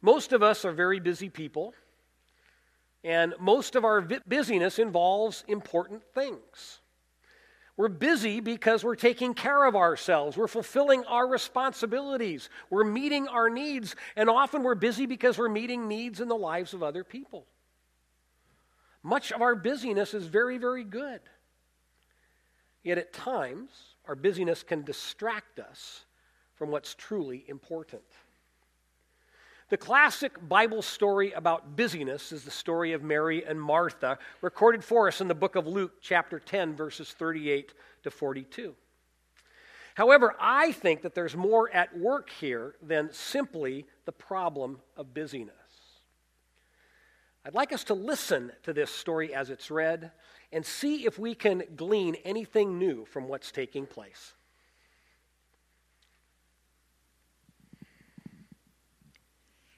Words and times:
Most 0.00 0.32
of 0.32 0.42
us 0.42 0.64
are 0.64 0.72
very 0.72 1.00
busy 1.00 1.28
people, 1.28 1.74
and 3.02 3.34
most 3.40 3.74
of 3.74 3.84
our 3.84 4.00
busyness 4.00 4.78
involves 4.78 5.44
important 5.48 6.02
things. 6.14 6.80
We're 7.78 7.88
busy 7.88 8.40
because 8.40 8.82
we're 8.82 8.96
taking 8.96 9.34
care 9.34 9.64
of 9.64 9.76
ourselves. 9.76 10.36
We're 10.36 10.48
fulfilling 10.48 11.04
our 11.04 11.28
responsibilities. 11.28 12.50
We're 12.70 12.82
meeting 12.82 13.28
our 13.28 13.48
needs. 13.48 13.94
And 14.16 14.28
often 14.28 14.64
we're 14.64 14.74
busy 14.74 15.06
because 15.06 15.38
we're 15.38 15.48
meeting 15.48 15.86
needs 15.86 16.20
in 16.20 16.26
the 16.26 16.36
lives 16.36 16.74
of 16.74 16.82
other 16.82 17.04
people. 17.04 17.46
Much 19.04 19.30
of 19.30 19.42
our 19.42 19.54
busyness 19.54 20.12
is 20.12 20.26
very, 20.26 20.58
very 20.58 20.82
good. 20.82 21.20
Yet 22.82 22.98
at 22.98 23.12
times, 23.12 23.70
our 24.08 24.16
busyness 24.16 24.64
can 24.64 24.82
distract 24.82 25.60
us 25.60 26.04
from 26.56 26.70
what's 26.70 26.96
truly 26.96 27.44
important. 27.46 28.02
The 29.70 29.76
classic 29.76 30.32
Bible 30.48 30.80
story 30.80 31.32
about 31.32 31.76
busyness 31.76 32.32
is 32.32 32.42
the 32.42 32.50
story 32.50 32.94
of 32.94 33.02
Mary 33.02 33.44
and 33.44 33.60
Martha, 33.60 34.18
recorded 34.40 34.82
for 34.82 35.08
us 35.08 35.20
in 35.20 35.28
the 35.28 35.34
book 35.34 35.56
of 35.56 35.66
Luke, 35.66 36.00
chapter 36.00 36.40
10, 36.40 36.74
verses 36.74 37.12
38 37.12 37.74
to 38.04 38.10
42. 38.10 38.74
However, 39.94 40.34
I 40.40 40.72
think 40.72 41.02
that 41.02 41.14
there's 41.14 41.36
more 41.36 41.70
at 41.70 41.98
work 41.98 42.30
here 42.30 42.76
than 42.80 43.12
simply 43.12 43.84
the 44.06 44.12
problem 44.12 44.80
of 44.96 45.12
busyness. 45.12 45.52
I'd 47.44 47.54
like 47.54 47.72
us 47.72 47.84
to 47.84 47.94
listen 47.94 48.52
to 48.62 48.72
this 48.72 48.90
story 48.90 49.34
as 49.34 49.50
it's 49.50 49.70
read 49.70 50.12
and 50.50 50.64
see 50.64 51.04
if 51.04 51.18
we 51.18 51.34
can 51.34 51.64
glean 51.76 52.14
anything 52.24 52.78
new 52.78 53.04
from 53.04 53.28
what's 53.28 53.52
taking 53.52 53.84
place. 53.84 54.32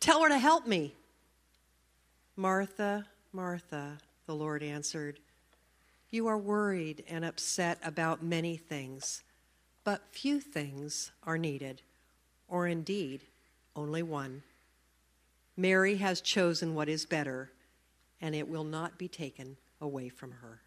Tell 0.00 0.22
her 0.22 0.30
to 0.30 0.38
help 0.38 0.66
me. 0.66 0.94
Martha, 2.34 3.06
Martha, 3.32 3.98
the 4.26 4.34
Lord 4.34 4.62
answered, 4.62 5.20
You 6.08 6.26
are 6.26 6.38
worried 6.38 7.04
and 7.06 7.22
upset 7.22 7.78
about 7.84 8.22
many 8.22 8.56
things, 8.56 9.22
but 9.84 10.02
few 10.10 10.40
things 10.40 11.12
are 11.24 11.36
needed, 11.36 11.82
or 12.48 12.66
indeed 12.66 13.20
only 13.76 14.02
one. 14.02 14.42
Mary 15.54 15.96
has 15.96 16.22
chosen 16.22 16.74
what 16.74 16.88
is 16.88 17.04
better, 17.04 17.50
and 18.22 18.34
it 18.34 18.48
will 18.48 18.64
not 18.64 18.96
be 18.96 19.08
taken 19.08 19.58
away 19.82 20.08
from 20.08 20.32
her. 20.32 20.60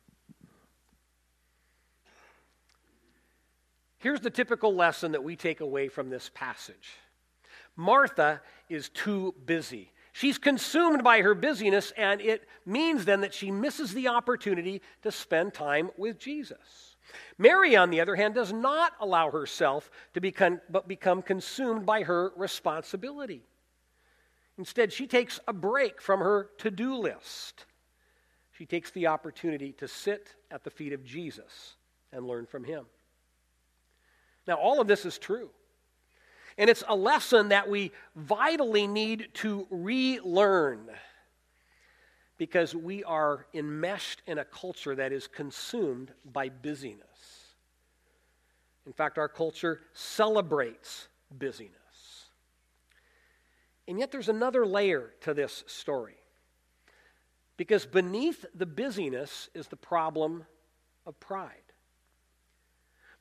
Here's 3.98 4.20
the 4.20 4.30
typical 4.30 4.76
lesson 4.76 5.14
that 5.14 5.24
we 5.24 5.36
take 5.36 5.62
away 5.62 5.88
from 5.88 6.10
this 6.12 6.30
passage 6.36 6.98
Martha 7.76 8.42
is 8.70 8.90
too 8.90 9.34
busy. 9.46 9.92
She's 10.12 10.38
consumed 10.38 11.04
by 11.04 11.22
her 11.22 11.34
busyness, 11.34 11.92
and 11.98 12.22
it 12.22 12.48
means 12.66 13.06
then 13.06 13.22
that 13.22 13.34
she 13.34 13.50
misses 13.50 13.94
the 13.94 14.10
opportunity 14.10 14.82
to 15.02 15.12
spend 15.12 15.56
time 15.56 15.90
with 15.98 16.20
Jesus. 16.20 16.96
Mary, 17.38 17.76
on 17.76 17.90
the 17.90 18.00
other 18.00 18.16
hand, 18.16 18.36
does 18.36 18.54
not 18.54 18.94
allow 19.00 19.32
herself 19.32 19.90
to 20.14 20.22
become, 20.22 20.62
but 20.70 20.88
become 20.88 21.24
consumed 21.24 21.86
by 21.86 22.04
her 22.04 22.32
responsibility. 22.38 23.44
Instead, 24.60 24.94
she 24.94 25.08
takes 25.08 25.40
a 25.48 25.54
break 25.54 26.00
from 26.00 26.20
her 26.20 26.50
to 26.60 26.70
do 26.70 26.96
list. 26.96 27.66
She 28.52 28.68
takes 28.68 28.92
the 28.92 29.08
opportunity 29.08 29.72
to 29.74 29.88
sit 29.88 30.36
at 30.52 30.64
the 30.64 30.70
feet 30.70 30.94
of 30.94 31.04
Jesus 31.04 31.76
and 32.12 32.28
learn 32.28 32.46
from 32.46 32.64
him. 32.64 32.86
Now, 34.48 34.56
all 34.56 34.80
of 34.80 34.88
this 34.88 35.06
is 35.06 35.18
true. 35.18 35.50
And 36.58 36.70
it's 36.70 36.84
a 36.88 36.96
lesson 36.96 37.50
that 37.50 37.70
we 37.70 37.92
vitally 38.16 38.88
need 38.88 39.30
to 39.36 39.68
relearn 39.70 40.90
because 42.38 42.76
we 42.76 43.04
are 43.04 43.46
enmeshed 43.54 44.22
in 44.28 44.38
a 44.38 44.46
culture 44.46 44.96
that 44.96 45.12
is 45.12 45.28
consumed 45.28 46.12
by 46.26 46.50
busyness. 46.50 47.04
In 48.86 48.94
fact, 48.94 49.18
our 49.18 49.30
culture 49.30 49.82
celebrates 49.94 51.08
busyness. 51.32 51.72
And 53.88 54.00
yet, 54.00 54.12
there's 54.12 54.30
another 54.30 54.66
layer 54.66 55.14
to 55.22 55.34
this 55.34 55.64
story. 55.68 56.16
Because 57.58 57.86
beneath 57.86 58.46
the 58.54 58.66
busyness 58.66 59.50
is 59.54 59.68
the 59.68 59.76
problem 59.76 60.46
of 61.06 61.20
pride. 61.20 61.63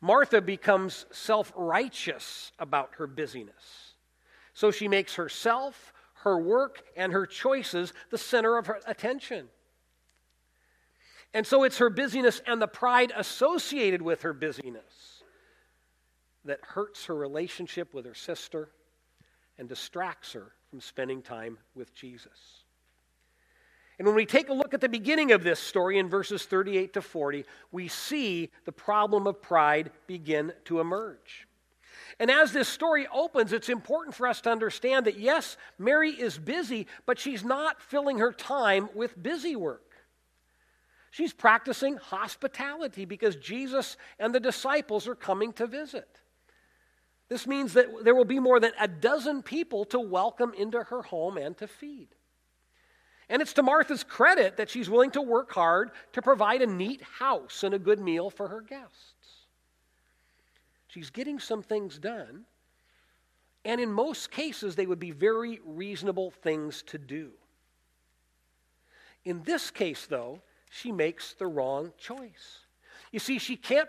Martha 0.02 0.40
becomes 0.42 1.06
self 1.12 1.52
righteous 1.56 2.50
about 2.58 2.90
her 2.98 3.06
busyness. 3.06 3.94
So 4.52 4.70
she 4.70 4.88
makes 4.88 5.14
herself, 5.14 5.94
her 6.24 6.36
work, 6.38 6.82
and 6.96 7.12
her 7.12 7.24
choices 7.24 7.94
the 8.10 8.18
center 8.18 8.58
of 8.58 8.66
her 8.66 8.80
attention. 8.84 9.48
And 11.32 11.46
so 11.46 11.62
it's 11.62 11.78
her 11.78 11.88
busyness 11.88 12.42
and 12.46 12.60
the 12.60 12.66
pride 12.66 13.12
associated 13.16 14.02
with 14.02 14.22
her 14.22 14.34
busyness 14.34 15.22
that 16.44 16.58
hurts 16.62 17.06
her 17.06 17.14
relationship 17.14 17.94
with 17.94 18.04
her 18.04 18.14
sister 18.14 18.70
and 19.56 19.68
distracts 19.68 20.32
her 20.32 20.52
from 20.68 20.80
spending 20.80 21.22
time 21.22 21.58
with 21.74 21.94
Jesus. 21.94 22.61
And 23.98 24.06
when 24.06 24.16
we 24.16 24.26
take 24.26 24.48
a 24.48 24.54
look 24.54 24.74
at 24.74 24.80
the 24.80 24.88
beginning 24.88 25.32
of 25.32 25.44
this 25.44 25.60
story 25.60 25.98
in 25.98 26.08
verses 26.08 26.44
38 26.44 26.94
to 26.94 27.02
40, 27.02 27.44
we 27.70 27.88
see 27.88 28.50
the 28.64 28.72
problem 28.72 29.26
of 29.26 29.42
pride 29.42 29.90
begin 30.06 30.52
to 30.64 30.80
emerge. 30.80 31.46
And 32.18 32.30
as 32.30 32.52
this 32.52 32.68
story 32.68 33.06
opens, 33.12 33.52
it's 33.52 33.68
important 33.68 34.14
for 34.14 34.26
us 34.26 34.40
to 34.42 34.50
understand 34.50 35.06
that 35.06 35.18
yes, 35.18 35.56
Mary 35.78 36.10
is 36.10 36.38
busy, 36.38 36.86
but 37.06 37.18
she's 37.18 37.44
not 37.44 37.82
filling 37.82 38.18
her 38.18 38.32
time 38.32 38.88
with 38.94 39.20
busy 39.20 39.56
work. 39.56 39.92
She's 41.10 41.32
practicing 41.32 41.98
hospitality 41.98 43.04
because 43.04 43.36
Jesus 43.36 43.98
and 44.18 44.34
the 44.34 44.40
disciples 44.40 45.06
are 45.06 45.14
coming 45.14 45.52
to 45.54 45.66
visit. 45.66 46.08
This 47.28 47.46
means 47.46 47.74
that 47.74 48.04
there 48.04 48.14
will 48.14 48.24
be 48.24 48.40
more 48.40 48.60
than 48.60 48.72
a 48.80 48.88
dozen 48.88 49.42
people 49.42 49.84
to 49.86 50.00
welcome 50.00 50.54
into 50.54 50.82
her 50.82 51.02
home 51.02 51.36
and 51.36 51.56
to 51.58 51.66
feed. 51.66 52.08
And 53.32 53.40
it's 53.40 53.54
to 53.54 53.62
Martha's 53.62 54.04
credit 54.04 54.58
that 54.58 54.68
she's 54.68 54.90
willing 54.90 55.10
to 55.12 55.22
work 55.22 55.52
hard 55.52 55.92
to 56.12 56.20
provide 56.20 56.60
a 56.60 56.66
neat 56.66 57.00
house 57.00 57.62
and 57.62 57.72
a 57.72 57.78
good 57.78 57.98
meal 57.98 58.28
for 58.28 58.46
her 58.46 58.60
guests. 58.60 59.46
She's 60.88 61.08
getting 61.08 61.38
some 61.38 61.62
things 61.62 61.98
done, 61.98 62.44
and 63.64 63.80
in 63.80 63.90
most 63.90 64.30
cases, 64.30 64.76
they 64.76 64.84
would 64.84 64.98
be 64.98 65.12
very 65.12 65.60
reasonable 65.64 66.30
things 66.30 66.82
to 66.88 66.98
do. 66.98 67.30
In 69.24 69.42
this 69.44 69.70
case, 69.70 70.04
though, 70.04 70.42
she 70.68 70.92
makes 70.92 71.32
the 71.32 71.46
wrong 71.46 71.92
choice. 71.96 72.66
You 73.12 73.18
see, 73.18 73.38
she 73.38 73.56
can't 73.56 73.88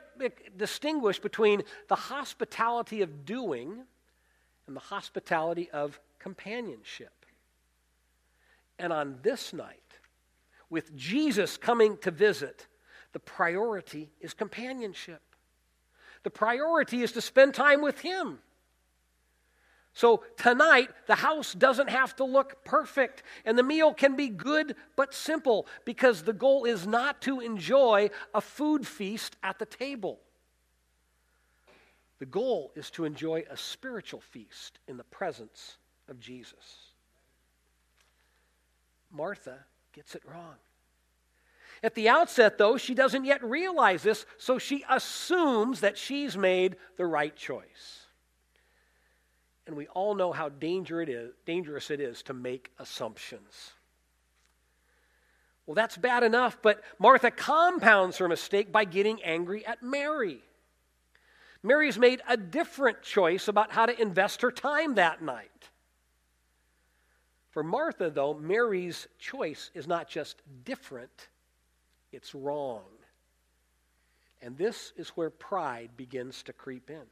distinguish 0.56 1.20
between 1.20 1.64
the 1.90 1.96
hospitality 1.96 3.02
of 3.02 3.26
doing 3.26 3.84
and 4.68 4.76
the 4.76 4.80
hospitality 4.80 5.70
of 5.72 6.00
companionship. 6.18 7.23
And 8.80 8.92
on 8.92 9.20
this 9.22 9.54
night, 9.54 9.80
with 10.70 10.96
Jesus 10.96 11.58
coming 11.58 11.98
to 11.98 12.12
visit, 12.12 12.68
the 13.14 13.20
priority 13.20 14.12
is 14.20 14.34
companionship. 14.34 15.22
The 16.24 16.32
priority 16.32 17.04
is 17.04 17.12
to 17.14 17.22
spend 17.22 17.54
time 17.54 17.82
with 17.82 18.00
Him. 18.00 18.40
So 19.94 20.24
tonight, 20.38 20.90
the 21.06 21.16
house 21.16 21.54
doesn't 21.54 21.90
have 21.90 22.16
to 22.16 22.24
look 22.24 22.66
perfect, 22.66 23.22
and 23.46 23.58
the 23.58 23.64
meal 23.64 23.94
can 23.94 24.16
be 24.16 24.28
good 24.28 24.76
but 24.96 25.14
simple 25.14 25.68
because 25.86 26.24
the 26.24 26.34
goal 26.34 26.66
is 26.66 26.88
not 26.88 27.22
to 27.22 27.40
enjoy 27.40 28.10
a 28.34 28.42
food 28.42 28.88
feast 28.88 29.38
at 29.44 29.60
the 29.60 29.68
table. 29.68 30.20
The 32.18 32.26
goal 32.26 32.72
is 32.76 32.90
to 32.92 33.06
enjoy 33.06 33.44
a 33.50 33.58
spiritual 33.58 34.22
feast 34.22 34.80
in 34.88 34.98
the 34.98 35.04
presence 35.04 35.78
of 36.10 36.20
Jesus. 36.20 36.93
Martha 39.14 39.60
gets 39.94 40.16
it 40.16 40.24
wrong. 40.26 40.56
At 41.84 41.96
the 41.96 42.10
outset, 42.10 42.58
though, 42.58 42.78
she 42.78 42.94
doesn't 42.94 43.26
yet 43.26 43.44
realize 43.44 44.04
this, 44.04 44.26
so 44.38 44.58
she 44.58 44.84
assumes 44.90 45.82
that 45.82 45.98
she's 45.98 46.36
made 46.38 46.78
the 46.98 47.06
right 47.06 47.36
choice. 47.36 48.08
And 49.68 49.76
we 49.76 49.88
all 49.88 50.16
know 50.16 50.32
how 50.32 50.50
dangerous 50.50 51.92
it 51.92 52.00
is 52.00 52.24
to 52.24 52.34
make 52.34 52.72
assumptions. 52.80 53.72
Well, 55.66 55.76
that's 55.76 55.96
bad 55.96 56.24
enough, 56.24 56.58
but 56.62 56.82
Martha 57.00 57.32
compounds 57.32 58.18
her 58.18 58.28
mistake 58.28 58.72
by 58.72 58.84
getting 58.84 59.22
angry 59.24 59.66
at 59.66 59.82
Mary. 59.82 60.42
Mary's 61.62 61.98
made 61.98 62.22
a 62.28 62.36
different 62.36 63.02
choice 63.02 63.48
about 63.48 63.72
how 63.72 63.86
to 63.86 64.02
invest 64.02 64.42
her 64.42 64.52
time 64.52 64.96
that 64.96 65.22
night. 65.22 65.70
For 67.54 67.64
Martha, 67.64 68.10
though, 68.10 68.34
Mary's 68.34 69.08
choice 69.20 69.70
is 69.76 69.88
not 69.88 70.10
just 70.10 70.42
different, 70.66 71.30
it's 72.12 72.34
wrong. 72.34 72.82
And 74.42 74.58
this 74.58 74.92
is 74.98 75.10
where 75.10 75.30
pride 75.30 75.92
begins 75.96 76.42
to 76.44 76.54
creep 76.54 76.90
in. 76.90 77.04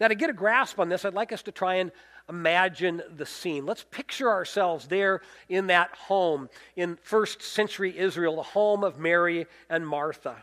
Now, 0.00 0.08
to 0.08 0.14
get 0.14 0.30
a 0.30 0.32
grasp 0.32 0.80
on 0.80 0.88
this, 0.88 1.04
I'd 1.04 1.12
like 1.12 1.30
us 1.30 1.42
to 1.42 1.52
try 1.52 1.74
and 1.74 1.92
imagine 2.26 3.02
the 3.14 3.26
scene. 3.26 3.66
Let's 3.66 3.84
picture 3.84 4.30
ourselves 4.30 4.88
there 4.88 5.20
in 5.50 5.66
that 5.66 5.94
home 5.94 6.48
in 6.74 6.96
first 7.02 7.42
century 7.42 7.96
Israel, 7.98 8.36
the 8.36 8.42
home 8.42 8.82
of 8.82 8.98
Mary 8.98 9.46
and 9.68 9.86
Martha. 9.86 10.42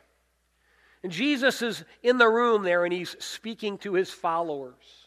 And 1.01 1.11
Jesus 1.11 1.63
is 1.63 1.83
in 2.03 2.19
the 2.19 2.27
room 2.27 2.61
there 2.61 2.85
and 2.85 2.93
he's 2.93 3.15
speaking 3.17 3.79
to 3.79 3.93
his 3.93 4.11
followers. 4.11 5.06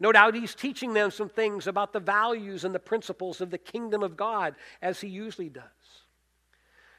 No 0.00 0.12
doubt 0.12 0.34
he's 0.34 0.54
teaching 0.54 0.94
them 0.94 1.10
some 1.10 1.28
things 1.28 1.66
about 1.66 1.92
the 1.92 2.00
values 2.00 2.64
and 2.64 2.74
the 2.74 2.78
principles 2.78 3.42
of 3.42 3.50
the 3.50 3.58
kingdom 3.58 4.02
of 4.02 4.16
God, 4.16 4.54
as 4.80 5.00
he 5.00 5.08
usually 5.08 5.50
does. 5.50 5.62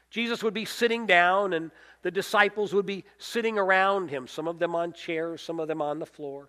Jesus 0.08 0.42
would 0.42 0.54
be 0.54 0.64
sitting 0.64 1.04
down, 1.04 1.52
and 1.52 1.72
the 2.02 2.12
disciples 2.12 2.72
would 2.72 2.86
be 2.86 3.04
sitting 3.18 3.58
around 3.58 4.08
him, 4.08 4.28
some 4.28 4.46
of 4.46 4.60
them 4.60 4.76
on 4.76 4.92
chairs, 4.92 5.42
some 5.42 5.58
of 5.58 5.66
them 5.66 5.82
on 5.82 5.98
the 5.98 6.06
floor. 6.06 6.48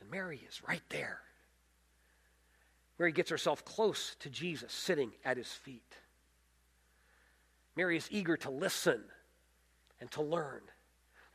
And 0.00 0.10
Mary 0.10 0.42
is 0.48 0.62
right 0.66 0.82
there. 0.88 1.20
Mary 2.98 3.12
gets 3.12 3.30
herself 3.30 3.64
close 3.64 4.16
to 4.20 4.30
Jesus, 4.30 4.72
sitting 4.72 5.12
at 5.24 5.36
his 5.36 5.48
feet. 5.48 5.96
Mary 7.76 7.96
is 7.96 8.08
eager 8.10 8.36
to 8.38 8.50
listen 8.50 9.02
and 10.00 10.10
to 10.12 10.22
learn, 10.22 10.62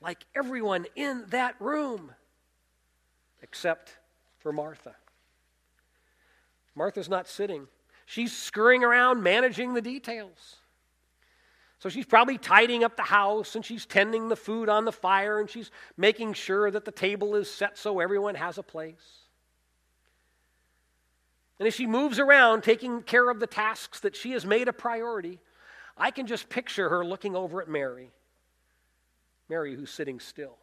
like 0.01 0.25
everyone 0.35 0.85
in 0.95 1.25
that 1.29 1.55
room, 1.59 2.11
except 3.41 3.97
for 4.39 4.51
Martha. 4.51 4.95
Martha's 6.75 7.09
not 7.09 7.27
sitting, 7.27 7.67
she's 8.05 8.35
scurrying 8.35 8.83
around 8.83 9.23
managing 9.23 9.73
the 9.73 9.81
details. 9.81 10.57
So 11.79 11.89
she's 11.89 12.05
probably 12.05 12.39
tidying 12.39 12.83
up 12.83 12.95
the 12.95 13.03
house 13.03 13.55
and 13.55 13.63
she's 13.63 13.85
tending 13.85 14.29
the 14.29 14.35
food 14.35 14.67
on 14.67 14.85
the 14.85 14.91
fire 14.91 15.39
and 15.39 15.49
she's 15.49 15.69
making 15.95 16.33
sure 16.33 16.71
that 16.71 16.85
the 16.85 16.91
table 16.91 17.35
is 17.35 17.49
set 17.51 17.77
so 17.77 17.99
everyone 17.99 18.35
has 18.35 18.57
a 18.57 18.63
place. 18.63 19.27
And 21.59 21.67
as 21.67 21.75
she 21.75 21.85
moves 21.85 22.19
around 22.19 22.63
taking 22.63 23.01
care 23.01 23.29
of 23.29 23.39
the 23.39 23.47
tasks 23.47 23.99
that 24.01 24.15
she 24.15 24.31
has 24.31 24.45
made 24.45 24.67
a 24.67 24.73
priority, 24.73 25.39
I 25.95 26.11
can 26.11 26.27
just 26.27 26.49
picture 26.49 26.89
her 26.89 27.05
looking 27.05 27.35
over 27.35 27.61
at 27.61 27.67
Mary. 27.67 28.11
Mary, 29.49 29.75
who's 29.75 29.91
sitting 29.91 30.19
still. 30.19 30.57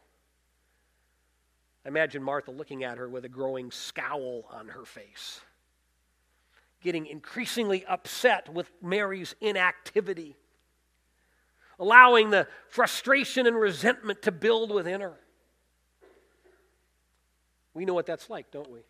Imagine 1.85 2.23
Martha 2.23 2.51
looking 2.51 2.83
at 2.83 2.97
her 2.97 3.07
with 3.07 3.25
a 3.25 3.29
growing 3.29 3.71
scowl 3.71 4.45
on 4.51 4.69
her 4.69 4.85
face, 4.85 5.41
getting 6.81 7.05
increasingly 7.05 7.85
upset 7.85 8.51
with 8.51 8.71
Mary's 8.81 9.35
inactivity 9.39 10.35
allowing 11.79 12.29
the 12.29 12.47
frustration 12.69 13.47
and 13.47 13.55
resentment 13.55 14.21
to 14.23 14.31
build 14.31 14.71
within 14.71 15.01
her. 15.01 15.15
We 17.73 17.85
know 17.85 17.93
what 17.93 18.05
that's 18.05 18.29
like, 18.29 18.51
don't 18.51 18.71
we? 18.71 18.81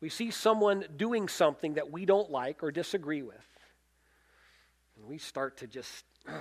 We 0.00 0.08
see 0.08 0.30
someone 0.30 0.84
doing 0.96 1.28
something 1.28 1.74
that 1.74 1.90
we 1.90 2.04
don't 2.04 2.30
like 2.30 2.62
or 2.62 2.70
disagree 2.70 3.22
with, 3.22 3.46
and 4.96 5.06
we 5.06 5.18
start 5.18 5.58
to 5.58 5.66
just 5.66 6.04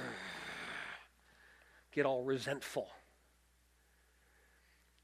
get 1.91 2.05
all 2.05 2.23
resentful. 2.23 2.87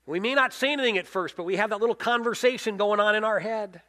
We 0.05 0.19
may 0.19 0.33
not 0.33 0.53
say 0.53 0.71
anything 0.71 0.97
at 0.97 1.07
first, 1.07 1.35
but 1.35 1.43
we 1.43 1.57
have 1.57 1.69
that 1.69 1.79
little 1.79 1.95
conversation 1.95 2.77
going 2.77 2.99
on 2.99 3.15
in 3.15 3.23
our 3.23 3.39
head. 3.39 3.81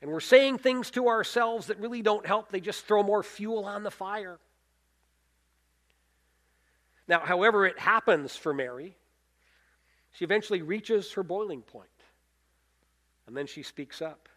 And 0.00 0.10
we're 0.10 0.20
saying 0.20 0.58
things 0.58 0.90
to 0.92 1.08
ourselves 1.08 1.66
that 1.66 1.80
really 1.80 2.02
don't 2.02 2.26
help, 2.26 2.50
they 2.50 2.60
just 2.60 2.86
throw 2.86 3.02
more 3.02 3.22
fuel 3.22 3.64
on 3.64 3.82
the 3.82 3.90
fire. 3.90 4.38
Now, 7.08 7.20
however, 7.20 7.66
it 7.66 7.78
happens 7.78 8.36
for 8.36 8.54
Mary, 8.54 8.96
she 10.12 10.24
eventually 10.24 10.62
reaches 10.62 11.12
her 11.14 11.22
boiling 11.22 11.62
point, 11.62 11.88
and 13.26 13.36
then 13.36 13.46
she 13.46 13.62
speaks 13.62 14.00
up. 14.00 14.28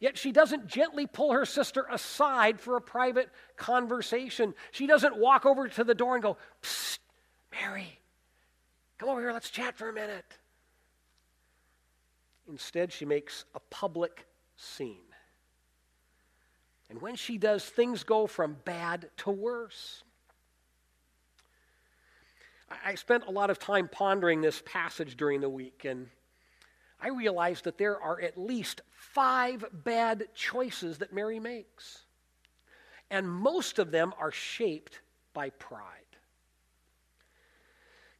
Yet 0.00 0.16
she 0.16 0.30
doesn't 0.30 0.68
gently 0.68 1.06
pull 1.06 1.32
her 1.32 1.44
sister 1.44 1.84
aside 1.90 2.60
for 2.60 2.76
a 2.76 2.80
private 2.80 3.30
conversation. 3.56 4.54
She 4.70 4.86
doesn't 4.86 5.16
walk 5.16 5.44
over 5.44 5.66
to 5.66 5.82
the 5.82 5.94
door 5.94 6.14
and 6.14 6.22
go, 6.22 6.36
Psst, 6.62 6.98
Mary, 7.50 7.98
come 8.98 9.08
over 9.08 9.20
here, 9.20 9.32
let's 9.32 9.50
chat 9.50 9.76
for 9.76 9.88
a 9.88 9.92
minute. 9.92 10.38
Instead, 12.48 12.92
she 12.92 13.04
makes 13.04 13.44
a 13.54 13.60
public 13.70 14.26
scene. 14.56 14.96
And 16.90 17.00
when 17.00 17.14
she 17.16 17.36
does, 17.38 17.64
things 17.64 18.02
go 18.02 18.26
from 18.26 18.56
bad 18.64 19.10
to 19.18 19.30
worse. 19.30 20.02
I 22.84 22.94
spent 22.96 23.24
a 23.26 23.30
lot 23.30 23.50
of 23.50 23.58
time 23.58 23.88
pondering 23.88 24.40
this 24.40 24.62
passage 24.64 25.16
during 25.16 25.40
the 25.40 25.48
week, 25.48 25.84
and 25.84 26.08
I 27.00 27.08
realized 27.08 27.64
that 27.64 27.78
there 27.78 28.00
are 28.00 28.20
at 28.20 28.36
least 28.36 28.82
five 28.90 29.64
bad 29.72 30.28
choices 30.34 30.98
that 30.98 31.12
Mary 31.12 31.38
makes. 31.38 32.04
And 33.10 33.28
most 33.28 33.78
of 33.78 33.90
them 33.90 34.12
are 34.18 34.32
shaped 34.32 35.00
by 35.32 35.50
pride. 35.50 36.07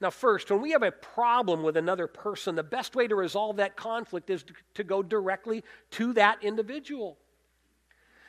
Now, 0.01 0.11
first, 0.11 0.51
when 0.51 0.61
we 0.61 0.71
have 0.71 0.85
a 0.85 0.93
problem 0.93 1.63
with 1.63 1.77
another 1.77 2.07
person, 2.07 2.55
the 2.55 2.63
best 2.63 2.95
way 2.95 3.09
to 3.09 3.17
resolve 3.17 3.57
that 3.57 3.77
conflict 3.77 4.31
is 4.31 4.45
to 4.75 4.85
go 4.85 5.03
directly 5.03 5.65
to 5.93 6.13
that 6.13 6.43
individual. 6.45 7.19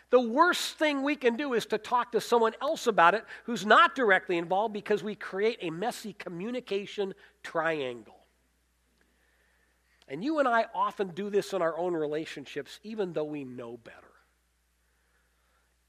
The 0.10 0.20
worst 0.20 0.78
thing 0.78 1.04
we 1.04 1.16
can 1.16 1.36
do 1.36 1.54
is 1.54 1.68
to 1.68 1.78
talk 1.78 2.14
to 2.14 2.22
someone 2.22 2.54
else 2.62 2.88
about 2.88 3.14
it 3.14 3.24
who's 3.44 3.66
not 3.66 3.94
directly 3.94 4.40
involved 4.40 4.74
because 4.74 5.04
we 5.04 5.14
create 5.14 5.60
a 5.62 5.70
messy 5.70 6.14
communication 6.14 7.14
triangle. 7.44 8.16
And 10.08 10.24
you 10.24 10.40
and 10.40 10.48
I 10.48 10.66
often 10.74 11.10
do 11.10 11.30
this 11.30 11.54
in 11.54 11.62
our 11.62 11.78
own 11.78 11.94
relationships, 11.94 12.80
even 12.82 13.14
though 13.14 13.26
we 13.26 13.44
know 13.44 13.78
better. 13.78 13.98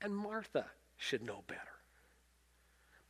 And 0.03 0.15
Martha 0.15 0.67
should 0.99 1.23
know 1.23 1.43
better. 1.47 1.61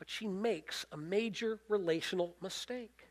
But 0.00 0.08
she 0.08 0.26
makes 0.26 0.86
a 0.92 0.96
major 0.96 1.60
relational 1.68 2.34
mistake. 2.40 3.08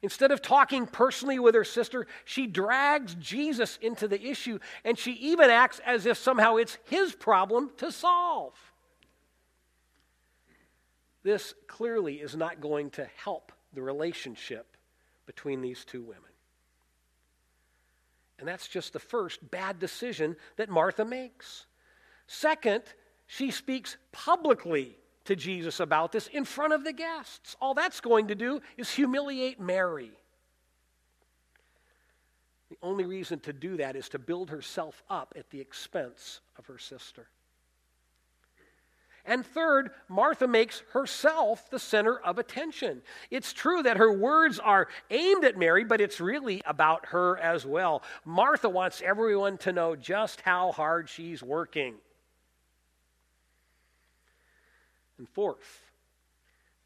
Instead 0.00 0.30
of 0.30 0.40
talking 0.40 0.86
personally 0.86 1.40
with 1.40 1.56
her 1.56 1.64
sister, 1.64 2.06
she 2.24 2.46
drags 2.46 3.16
Jesus 3.16 3.80
into 3.82 4.06
the 4.06 4.24
issue, 4.24 4.60
and 4.84 4.96
she 4.96 5.10
even 5.14 5.50
acts 5.50 5.80
as 5.84 6.06
if 6.06 6.16
somehow 6.16 6.54
it's 6.54 6.78
his 6.84 7.16
problem 7.16 7.72
to 7.78 7.90
solve. 7.90 8.54
This 11.24 11.52
clearly 11.66 12.20
is 12.20 12.36
not 12.36 12.60
going 12.60 12.90
to 12.90 13.08
help 13.16 13.50
the 13.72 13.82
relationship 13.82 14.76
between 15.26 15.62
these 15.62 15.84
two 15.84 16.02
women. 16.02 16.22
And 18.38 18.46
that's 18.46 18.68
just 18.68 18.92
the 18.92 19.00
first 19.00 19.50
bad 19.50 19.80
decision 19.80 20.36
that 20.58 20.68
Martha 20.68 21.04
makes. 21.04 21.66
Second, 22.28 22.84
she 23.26 23.50
speaks 23.50 23.96
publicly 24.12 24.96
to 25.24 25.36
Jesus 25.36 25.80
about 25.80 26.12
this 26.12 26.26
in 26.28 26.44
front 26.44 26.72
of 26.72 26.84
the 26.84 26.92
guests. 26.92 27.56
All 27.60 27.74
that's 27.74 28.00
going 28.00 28.28
to 28.28 28.34
do 28.34 28.60
is 28.76 28.90
humiliate 28.90 29.60
Mary. 29.60 30.12
The 32.70 32.78
only 32.82 33.04
reason 33.04 33.40
to 33.40 33.52
do 33.52 33.76
that 33.76 33.96
is 33.96 34.08
to 34.10 34.18
build 34.18 34.50
herself 34.50 35.02
up 35.08 35.34
at 35.36 35.50
the 35.50 35.60
expense 35.60 36.40
of 36.58 36.66
her 36.66 36.78
sister. 36.78 37.28
And 39.26 39.46
third, 39.46 39.90
Martha 40.08 40.46
makes 40.46 40.82
herself 40.92 41.70
the 41.70 41.78
center 41.78 42.18
of 42.18 42.38
attention. 42.38 43.00
It's 43.30 43.54
true 43.54 43.82
that 43.82 43.96
her 43.96 44.12
words 44.12 44.58
are 44.58 44.88
aimed 45.10 45.44
at 45.44 45.56
Mary, 45.56 45.82
but 45.82 46.02
it's 46.02 46.20
really 46.20 46.60
about 46.66 47.06
her 47.06 47.38
as 47.38 47.64
well. 47.64 48.02
Martha 48.26 48.68
wants 48.68 49.00
everyone 49.02 49.56
to 49.58 49.72
know 49.72 49.96
just 49.96 50.42
how 50.42 50.72
hard 50.72 51.08
she's 51.08 51.42
working. 51.42 51.94
And 55.18 55.28
fourth, 55.28 55.90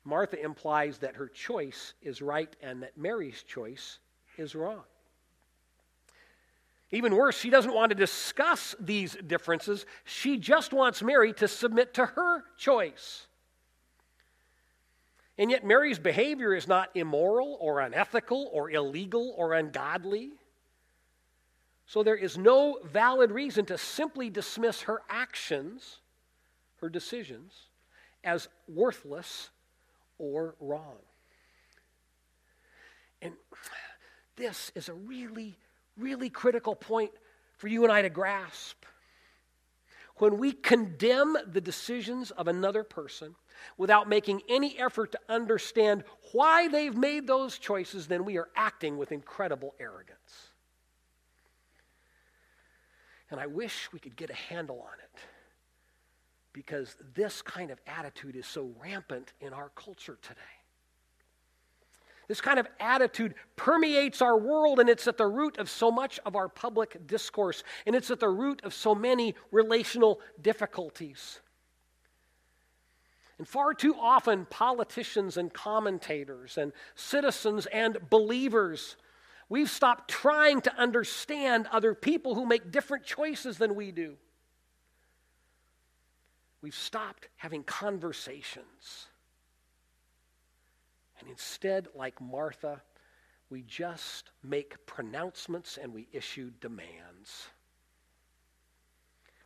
Martha 0.05 0.43
implies 0.43 0.99
that 0.99 1.17
her 1.17 1.29
choice 1.29 1.95
is 2.03 2.23
right 2.23 2.55
and 2.63 2.83
that 2.83 2.97
Mary's 2.97 3.43
choice 3.43 3.99
is 4.37 4.55
wrong. 4.55 4.85
Even 6.91 7.15
worse, 7.15 7.39
she 7.39 7.51
doesn't 7.51 7.75
want 7.75 7.91
to 7.91 7.95
discuss 7.95 8.75
these 8.81 9.15
differences. 9.27 9.85
She 10.05 10.39
just 10.39 10.73
wants 10.73 11.03
Mary 11.03 11.35
to 11.35 11.47
submit 11.47 11.95
to 11.95 12.07
her 12.07 12.45
choice. 12.57 13.27
And 15.37 15.51
yet, 15.51 15.65
Mary's 15.65 15.99
behavior 15.99 16.55
is 16.55 16.67
not 16.67 16.91
immoral 16.95 17.59
or 17.61 17.81
unethical 17.81 18.51
or 18.53 18.71
illegal 18.71 19.35
or 19.37 19.53
ungodly. 19.53 20.31
So, 21.87 22.03
there 22.03 22.17
is 22.17 22.37
no 22.37 22.81
valid 22.85 23.31
reason 23.31 23.67
to 23.67 23.79
simply 23.79 24.31
dismiss 24.31 24.83
her 24.83 25.03
actions, 25.09 25.99
her 26.81 26.89
decisions, 26.89 27.68
as 28.25 28.49
worthless 28.67 29.51
or 30.19 30.55
wrong. 30.61 30.97
And 33.23 33.35
this 34.37 34.71
is 34.75 34.89
a 34.89 34.95
really, 34.95 35.57
really 35.97 36.31
critical 36.31 36.75
point 36.75 37.11
for 37.57 37.69
you 37.69 37.85
and 37.85 37.93
I 37.93 38.03
to 38.03 38.11
grasp. 38.11 38.85
When 40.17 40.39
we 40.39 40.53
condemn 40.53 41.37
the 41.47 41.61
decisions 41.61 42.31
of 42.33 42.49
another 42.49 42.83
person 42.83 43.37
without 43.77 44.09
making 44.09 44.43
any 44.49 44.79
effort 44.79 45.13
to 45.13 45.21
understand 45.29 46.03
why 46.33 46.69
they've 46.69 46.97
made 46.97 47.27
those 47.27 47.59
choices, 47.59 48.09
then 48.09 48.25
we 48.25 48.37
are 48.37 48.49
acting 48.57 48.99
with 48.99 49.13
incredible 49.13 49.75
arrogance. 49.79 50.49
And 53.31 53.39
I 53.39 53.47
wish 53.47 53.93
we 53.93 53.99
could 53.99 54.17
get 54.17 54.31
a 54.31 54.35
handle 54.35 54.81
on 54.81 54.99
it 54.99 55.21
because 56.53 56.97
this 57.15 57.43
kind 57.43 57.71
of 57.71 57.81
attitude 57.87 58.37
is 58.37 58.47
so 58.47 58.73
rampant 58.83 59.33
in 59.41 59.53
our 59.53 59.71
culture 59.71 60.19
today. 60.23 60.41
This 62.29 62.41
kind 62.43 62.59
of 62.59 62.67
attitude 62.79 63.35
permeates 63.57 64.21
our 64.21 64.37
world, 64.37 64.81
and 64.81 64.89
it's 64.89 65.09
at 65.09 65.17
the 65.17 65.27
root 65.27 65.57
of 65.57 65.71
so 65.71 65.91
much 65.91 66.21
of 66.27 66.37
our 66.37 66.49
public 66.49 67.07
discourse, 67.07 67.65
and 67.87 67.97
it's 67.97 68.11
at 68.11 68.21
the 68.21 68.29
root 68.29 68.61
of 68.65 68.75
so 68.75 68.95
many 68.95 69.35
relational 69.51 70.21
difficulties. 70.43 71.41
And 73.39 73.49
far 73.49 73.73
too 73.73 73.95
often, 73.95 74.47
politicians 74.51 75.39
and 75.39 75.53
commentators 75.53 76.59
and 76.59 76.73
citizens 76.97 77.67
and 77.67 77.97
believers, 78.11 78.97
we've 79.49 79.71
stopped 79.71 80.11
trying 80.11 80.61
to 80.63 80.75
understand 80.77 81.67
other 81.73 81.95
people 81.95 82.35
who 82.35 82.45
make 82.45 82.71
different 82.71 83.05
choices 83.05 83.57
than 83.57 83.75
we 83.75 83.91
do. 83.91 84.17
We've 86.61 86.75
stopped 86.75 87.29
having 87.37 87.63
conversations. 87.63 89.07
And 91.21 91.29
instead, 91.29 91.89
like 91.95 92.21
Martha, 92.21 92.83
we 93.51 93.63
just 93.63 94.31
make 94.43 94.85
pronouncements 94.87 95.79
and 95.81 95.95
we 95.95 96.09
issue 96.13 96.51
demands. 96.61 97.49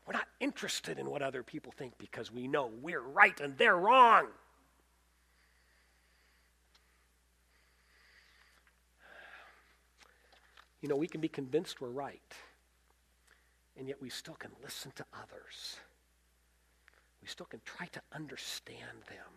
We're 0.06 0.14
not 0.14 0.28
interested 0.40 0.98
in 0.98 1.08
what 1.08 1.22
other 1.22 1.42
people 1.42 1.72
think 1.72 1.94
because 1.98 2.32
we 2.32 2.48
know 2.48 2.70
we're 2.80 3.00
right 3.00 3.38
and 3.40 3.56
they're 3.56 3.76
wrong. 3.76 4.28
You 10.80 10.88
know, 10.88 10.96
we 10.96 11.06
can 11.06 11.20
be 11.20 11.28
convinced 11.28 11.80
we're 11.80 11.90
right, 11.90 12.34
and 13.78 13.86
yet 13.86 14.02
we 14.02 14.10
still 14.10 14.34
can 14.34 14.50
listen 14.64 14.90
to 14.96 15.04
others. 15.14 15.76
We 17.22 17.28
still 17.28 17.46
can 17.46 17.60
try 17.64 17.86
to 17.86 18.02
understand 18.12 18.98
them. 19.08 19.32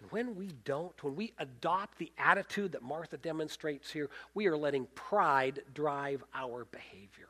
And 0.00 0.10
when 0.12 0.36
we 0.36 0.50
don't, 0.64 1.02
when 1.02 1.16
we 1.16 1.32
adopt 1.38 1.98
the 1.98 2.12
attitude 2.16 2.72
that 2.72 2.82
Martha 2.82 3.16
demonstrates 3.16 3.90
here, 3.90 4.08
we 4.34 4.46
are 4.46 4.56
letting 4.56 4.86
pride 4.94 5.60
drive 5.74 6.22
our 6.34 6.64
behavior. 6.66 7.28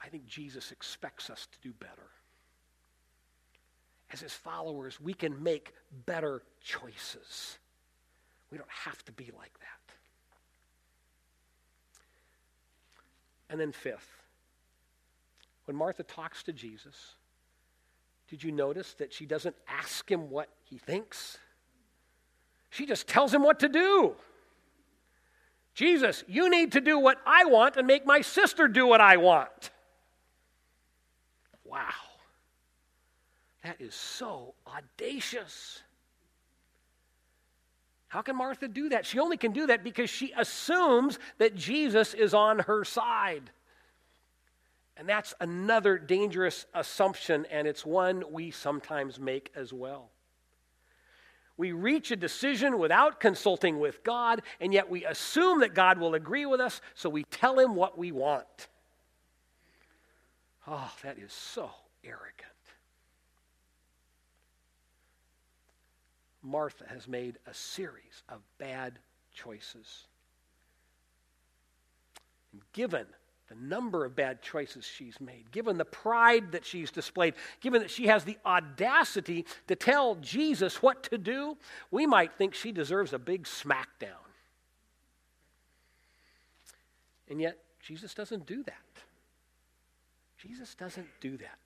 I 0.00 0.08
think 0.08 0.26
Jesus 0.26 0.70
expects 0.70 1.30
us 1.30 1.48
to 1.50 1.58
do 1.68 1.74
better. 1.80 2.10
As 4.12 4.20
his 4.20 4.32
followers, 4.32 5.00
we 5.00 5.14
can 5.14 5.42
make 5.42 5.72
better 6.06 6.42
choices. 6.62 7.58
We 8.52 8.58
don't 8.58 8.70
have 8.70 9.04
to 9.06 9.12
be 9.12 9.30
like 9.36 9.58
that. 9.58 9.94
And 13.50 13.58
then, 13.58 13.72
fifth, 13.72 14.23
when 15.64 15.76
Martha 15.76 16.02
talks 16.02 16.42
to 16.44 16.52
Jesus, 16.52 16.94
did 18.28 18.42
you 18.42 18.52
notice 18.52 18.94
that 18.94 19.12
she 19.12 19.26
doesn't 19.26 19.56
ask 19.68 20.10
him 20.10 20.30
what 20.30 20.48
he 20.64 20.78
thinks? 20.78 21.38
She 22.70 22.86
just 22.86 23.06
tells 23.06 23.32
him 23.32 23.42
what 23.42 23.60
to 23.60 23.68
do. 23.68 24.14
Jesus, 25.74 26.24
you 26.28 26.48
need 26.48 26.72
to 26.72 26.80
do 26.80 26.98
what 26.98 27.18
I 27.26 27.44
want 27.46 27.76
and 27.76 27.86
make 27.86 28.06
my 28.06 28.20
sister 28.20 28.68
do 28.68 28.86
what 28.86 29.00
I 29.00 29.16
want. 29.16 29.70
Wow. 31.64 31.90
That 33.64 33.80
is 33.80 33.94
so 33.94 34.54
audacious. 34.66 35.82
How 38.08 38.22
can 38.22 38.36
Martha 38.36 38.68
do 38.68 38.90
that? 38.90 39.06
She 39.06 39.18
only 39.18 39.36
can 39.36 39.52
do 39.52 39.66
that 39.66 39.82
because 39.82 40.08
she 40.08 40.32
assumes 40.36 41.18
that 41.38 41.56
Jesus 41.56 42.14
is 42.14 42.34
on 42.34 42.60
her 42.60 42.84
side. 42.84 43.50
And 44.96 45.08
that's 45.08 45.34
another 45.40 45.98
dangerous 45.98 46.66
assumption, 46.72 47.46
and 47.50 47.66
it's 47.66 47.84
one 47.84 48.24
we 48.30 48.50
sometimes 48.50 49.18
make 49.18 49.50
as 49.56 49.72
well. 49.72 50.10
We 51.56 51.72
reach 51.72 52.10
a 52.10 52.16
decision 52.16 52.78
without 52.78 53.20
consulting 53.20 53.78
with 53.78 54.02
God, 54.04 54.42
and 54.60 54.72
yet 54.72 54.90
we 54.90 55.04
assume 55.04 55.60
that 55.60 55.74
God 55.74 55.98
will 55.98 56.14
agree 56.14 56.46
with 56.46 56.60
us, 56.60 56.80
so 56.94 57.08
we 57.08 57.24
tell 57.24 57.58
him 57.58 57.74
what 57.74 57.98
we 57.98 58.12
want. 58.12 58.68
Oh, 60.66 60.92
that 61.02 61.18
is 61.18 61.32
so 61.32 61.70
arrogant. 62.04 62.30
Martha 66.42 66.84
has 66.88 67.08
made 67.08 67.38
a 67.46 67.54
series 67.54 68.22
of 68.28 68.40
bad 68.58 68.98
choices. 69.32 70.06
And 72.52 72.62
given 72.72 73.06
the 73.54 73.66
number 73.66 74.04
of 74.04 74.16
bad 74.16 74.42
choices 74.42 74.84
she's 74.84 75.20
made, 75.20 75.50
given 75.50 75.78
the 75.78 75.84
pride 75.84 76.52
that 76.52 76.64
she's 76.64 76.90
displayed, 76.90 77.34
given 77.60 77.80
that 77.80 77.90
she 77.90 78.06
has 78.06 78.24
the 78.24 78.38
audacity 78.44 79.44
to 79.66 79.76
tell 79.76 80.16
Jesus 80.16 80.82
what 80.82 81.02
to 81.04 81.18
do, 81.18 81.56
we 81.90 82.06
might 82.06 82.34
think 82.34 82.54
she 82.54 82.72
deserves 82.72 83.12
a 83.12 83.18
big 83.18 83.44
smackdown. 83.44 84.24
And 87.28 87.40
yet, 87.40 87.58
Jesus 87.80 88.14
doesn't 88.14 88.46
do 88.46 88.62
that. 88.64 88.74
Jesus 90.38 90.74
doesn't 90.74 91.08
do 91.20 91.36
that. 91.38 91.58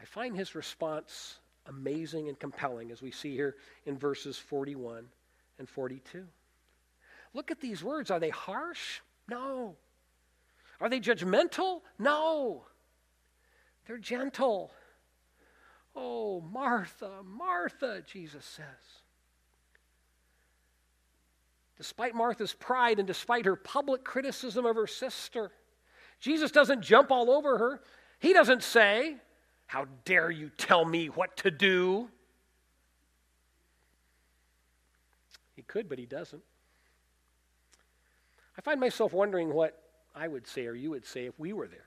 I 0.00 0.04
find 0.04 0.36
his 0.36 0.54
response 0.54 1.38
amazing 1.66 2.28
and 2.28 2.38
compelling 2.38 2.90
as 2.90 3.02
we 3.02 3.10
see 3.10 3.34
here 3.34 3.56
in 3.86 3.96
verses 3.96 4.38
41 4.38 5.04
and 5.58 5.68
42. 5.68 6.26
Look 7.32 7.50
at 7.50 7.60
these 7.60 7.84
words. 7.84 8.10
Are 8.10 8.18
they 8.18 8.30
harsh? 8.30 9.00
No. 9.28 9.76
Are 10.80 10.88
they 10.88 11.00
judgmental? 11.00 11.82
No. 11.98 12.64
They're 13.86 13.98
gentle. 13.98 14.70
Oh, 15.94 16.40
Martha, 16.40 17.22
Martha, 17.24 18.02
Jesus 18.06 18.44
says. 18.44 18.64
Despite 21.76 22.14
Martha's 22.14 22.52
pride 22.52 22.98
and 22.98 23.06
despite 23.06 23.46
her 23.46 23.56
public 23.56 24.04
criticism 24.04 24.66
of 24.66 24.76
her 24.76 24.86
sister, 24.86 25.50
Jesus 26.20 26.50
doesn't 26.50 26.82
jump 26.82 27.10
all 27.10 27.30
over 27.30 27.58
her. 27.58 27.80
He 28.18 28.32
doesn't 28.32 28.62
say, 28.62 29.16
How 29.66 29.86
dare 30.04 30.30
you 30.30 30.50
tell 30.56 30.84
me 30.84 31.06
what 31.08 31.36
to 31.38 31.50
do? 31.50 32.08
He 35.56 35.62
could, 35.62 35.88
but 35.88 35.98
he 35.98 36.06
doesn't. 36.06 36.42
I 38.56 38.60
find 38.60 38.78
myself 38.78 39.12
wondering 39.12 39.52
what 39.52 39.89
I 40.14 40.28
would 40.28 40.46
say 40.46 40.66
or 40.66 40.74
you 40.74 40.90
would 40.90 41.06
say 41.06 41.26
if 41.26 41.38
we 41.38 41.52
were 41.52 41.68
there. 41.68 41.86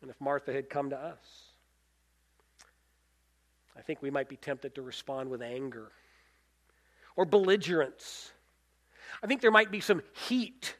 And 0.00 0.10
if 0.10 0.20
Martha 0.20 0.52
had 0.52 0.68
come 0.68 0.90
to 0.90 0.98
us. 0.98 1.52
I 3.76 3.80
think 3.80 4.02
we 4.02 4.10
might 4.10 4.28
be 4.28 4.36
tempted 4.36 4.74
to 4.74 4.82
respond 4.82 5.30
with 5.30 5.42
anger 5.42 5.90
or 7.16 7.24
belligerence. 7.24 8.32
I 9.22 9.26
think 9.26 9.40
there 9.40 9.50
might 9.50 9.70
be 9.70 9.80
some 9.80 10.02
heat 10.26 10.76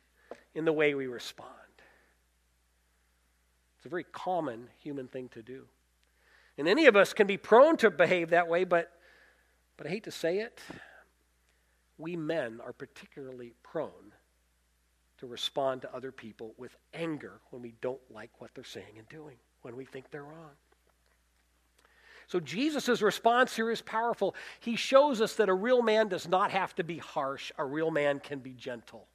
in 0.54 0.64
the 0.64 0.72
way 0.72 0.94
we 0.94 1.06
respond. 1.06 1.50
It's 3.78 3.86
a 3.86 3.88
very 3.88 4.04
common 4.04 4.68
human 4.78 5.08
thing 5.08 5.28
to 5.30 5.42
do. 5.42 5.64
And 6.58 6.68
any 6.68 6.86
of 6.86 6.96
us 6.96 7.12
can 7.12 7.26
be 7.26 7.36
prone 7.36 7.76
to 7.78 7.90
behave 7.90 8.30
that 8.30 8.48
way, 8.48 8.64
but, 8.64 8.92
but 9.76 9.86
I 9.86 9.90
hate 9.90 10.04
to 10.04 10.10
say 10.10 10.38
it, 10.38 10.60
we 11.96 12.16
men 12.16 12.60
are 12.64 12.72
particularly 12.72 13.54
prone 13.62 14.12
to 15.22 15.26
respond 15.28 15.80
to 15.80 15.94
other 15.94 16.10
people 16.10 16.52
with 16.58 16.74
anger 16.94 17.40
when 17.50 17.62
we 17.62 17.72
don't 17.80 18.00
like 18.10 18.32
what 18.40 18.50
they're 18.56 18.64
saying 18.64 18.98
and 18.98 19.08
doing, 19.08 19.36
when 19.62 19.76
we 19.76 19.84
think 19.84 20.10
they're 20.10 20.24
wrong. 20.24 20.50
So 22.26 22.40
Jesus' 22.40 23.00
response 23.00 23.54
here 23.54 23.70
is 23.70 23.80
powerful. 23.80 24.34
He 24.58 24.74
shows 24.74 25.20
us 25.20 25.36
that 25.36 25.48
a 25.48 25.54
real 25.54 25.80
man 25.80 26.08
does 26.08 26.26
not 26.26 26.50
have 26.50 26.74
to 26.74 26.82
be 26.82 26.98
harsh, 26.98 27.52
a 27.56 27.64
real 27.64 27.92
man 27.92 28.18
can 28.18 28.40
be 28.40 28.50
gentle. 28.50 29.06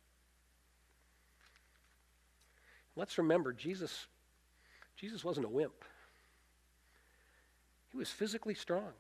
Let's 2.96 3.18
remember, 3.18 3.52
Jesus, 3.52 4.08
Jesus 4.96 5.26
wasn't 5.26 5.46
a 5.46 5.50
wimp. 5.50 5.84
He 7.92 7.98
he 7.98 8.00
was 8.00 8.12
physically 8.12 8.54
strong. 8.54 8.94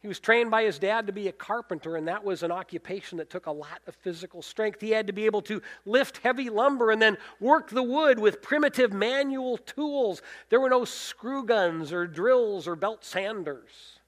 He 0.00 0.06
was 0.06 0.20
trained 0.20 0.50
by 0.50 0.62
his 0.62 0.78
dad 0.78 1.08
to 1.08 1.12
be 1.12 1.26
a 1.26 1.32
carpenter, 1.32 1.96
and 1.96 2.06
that 2.06 2.22
was 2.22 2.44
an 2.44 2.52
occupation 2.52 3.18
that 3.18 3.30
took 3.30 3.46
a 3.46 3.52
lot 3.52 3.80
of 3.86 3.96
physical 3.96 4.42
strength. 4.42 4.80
He 4.80 4.90
had 4.90 5.08
to 5.08 5.12
be 5.12 5.26
able 5.26 5.42
to 5.42 5.60
lift 5.84 6.18
heavy 6.18 6.50
lumber 6.50 6.92
and 6.92 7.02
then 7.02 7.18
work 7.40 7.70
the 7.70 7.82
wood 7.82 8.20
with 8.20 8.40
primitive 8.40 8.92
manual 8.92 9.58
tools. 9.58 10.22
There 10.50 10.60
were 10.60 10.70
no 10.70 10.84
screw 10.84 11.44
guns 11.44 11.92
or 11.92 12.06
drills 12.06 12.68
or 12.68 12.76
belt 12.76 13.04
sanders, 13.04 13.98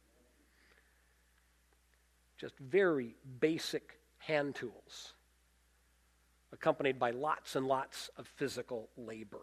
just 2.38 2.56
very 2.58 3.16
basic 3.40 3.98
hand 4.18 4.54
tools, 4.54 5.14
accompanied 6.52 7.00
by 7.00 7.10
lots 7.10 7.56
and 7.56 7.66
lots 7.66 8.10
of 8.16 8.28
physical 8.28 8.90
labor. 8.96 9.42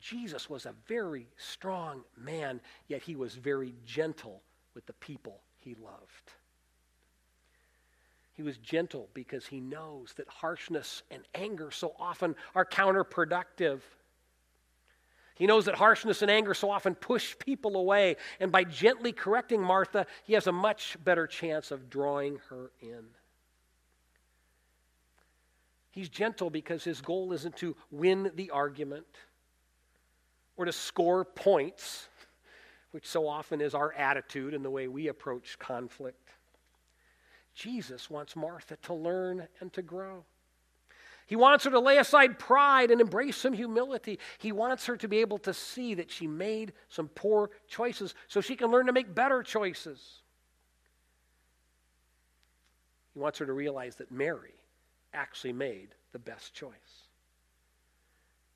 Jesus 0.00 0.48
was 0.50 0.66
a 0.66 0.74
very 0.86 1.28
strong 1.36 2.02
man, 2.16 2.60
yet 2.88 3.02
he 3.02 3.16
was 3.16 3.34
very 3.34 3.74
gentle 3.84 4.42
with 4.74 4.86
the 4.86 4.92
people 4.94 5.40
he 5.56 5.74
loved. 5.74 6.32
He 8.34 8.42
was 8.42 8.58
gentle 8.58 9.08
because 9.14 9.46
he 9.46 9.60
knows 9.60 10.12
that 10.16 10.28
harshness 10.28 11.02
and 11.10 11.22
anger 11.34 11.70
so 11.70 11.94
often 11.98 12.36
are 12.54 12.66
counterproductive. 12.66 13.80
He 15.36 15.46
knows 15.46 15.64
that 15.64 15.74
harshness 15.74 16.22
and 16.22 16.30
anger 16.30 16.52
so 16.52 16.70
often 16.70 16.94
push 16.94 17.38
people 17.38 17.76
away, 17.76 18.16
and 18.40 18.52
by 18.52 18.64
gently 18.64 19.12
correcting 19.12 19.62
Martha, 19.62 20.06
he 20.24 20.34
has 20.34 20.46
a 20.46 20.52
much 20.52 20.96
better 21.02 21.26
chance 21.26 21.70
of 21.70 21.88
drawing 21.88 22.40
her 22.50 22.70
in. 22.80 23.04
He's 25.90 26.10
gentle 26.10 26.50
because 26.50 26.84
his 26.84 27.00
goal 27.00 27.32
isn't 27.32 27.56
to 27.56 27.74
win 27.90 28.30
the 28.34 28.50
argument 28.50 29.06
or 30.56 30.64
to 30.64 30.72
score 30.72 31.24
points, 31.24 32.08
which 32.90 33.06
so 33.06 33.28
often 33.28 33.60
is 33.60 33.74
our 33.74 33.92
attitude 33.92 34.54
and 34.54 34.64
the 34.64 34.70
way 34.70 34.88
we 34.88 35.08
approach 35.08 35.58
conflict. 35.58 36.30
Jesus 37.54 38.10
wants 38.10 38.36
Martha 38.36 38.76
to 38.82 38.94
learn 38.94 39.48
and 39.60 39.72
to 39.72 39.82
grow. 39.82 40.24
He 41.26 41.34
wants 41.34 41.64
her 41.64 41.70
to 41.70 41.80
lay 41.80 41.98
aside 41.98 42.38
pride 42.38 42.90
and 42.90 43.00
embrace 43.00 43.36
some 43.36 43.52
humility. 43.52 44.20
He 44.38 44.52
wants 44.52 44.86
her 44.86 44.96
to 44.98 45.08
be 45.08 45.18
able 45.18 45.38
to 45.38 45.52
see 45.52 45.94
that 45.94 46.10
she 46.10 46.28
made 46.28 46.72
some 46.88 47.08
poor 47.08 47.50
choices 47.66 48.14
so 48.28 48.40
she 48.40 48.54
can 48.54 48.70
learn 48.70 48.86
to 48.86 48.92
make 48.92 49.12
better 49.12 49.42
choices. 49.42 50.22
He 53.12 53.18
wants 53.18 53.38
her 53.40 53.46
to 53.46 53.52
realize 53.52 53.96
that 53.96 54.12
Mary 54.12 54.54
actually 55.12 55.54
made 55.54 55.88
the 56.12 56.18
best 56.18 56.54
choice. 56.54 57.05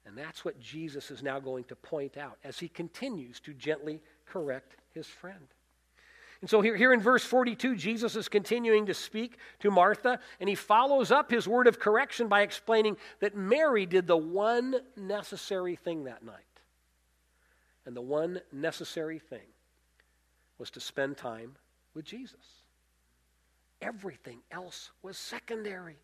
And 0.06 0.16
that's 0.16 0.44
what 0.44 0.58
Jesus 0.58 1.10
is 1.10 1.22
now 1.22 1.38
going 1.38 1.64
to 1.64 1.76
point 1.76 2.16
out 2.16 2.38
as 2.42 2.58
he 2.58 2.68
continues 2.68 3.38
to 3.40 3.52
gently 3.52 4.00
correct 4.26 4.76
his 4.92 5.06
friend. 5.06 5.46
And 6.40 6.48
so 6.48 6.62
here, 6.62 6.74
here 6.74 6.94
in 6.94 7.00
verse 7.00 7.22
42, 7.22 7.76
Jesus 7.76 8.16
is 8.16 8.28
continuing 8.28 8.86
to 8.86 8.94
speak 8.94 9.36
to 9.58 9.70
Martha, 9.70 10.18
and 10.40 10.48
he 10.48 10.54
follows 10.54 11.10
up 11.10 11.30
his 11.30 11.46
word 11.46 11.66
of 11.66 11.78
correction 11.78 12.28
by 12.28 12.40
explaining 12.40 12.96
that 13.20 13.36
Mary 13.36 13.84
did 13.84 14.06
the 14.06 14.16
one 14.16 14.76
necessary 14.96 15.76
thing 15.76 16.04
that 16.04 16.24
night. 16.24 16.36
And 17.84 17.94
the 17.94 18.00
one 18.00 18.40
necessary 18.52 19.18
thing 19.18 19.46
was 20.58 20.70
to 20.70 20.80
spend 20.80 21.18
time 21.18 21.56
with 21.94 22.06
Jesus. 22.06 22.36
Everything 23.82 24.40
else 24.50 24.90
was 25.02 25.18
secondary. 25.18 25.96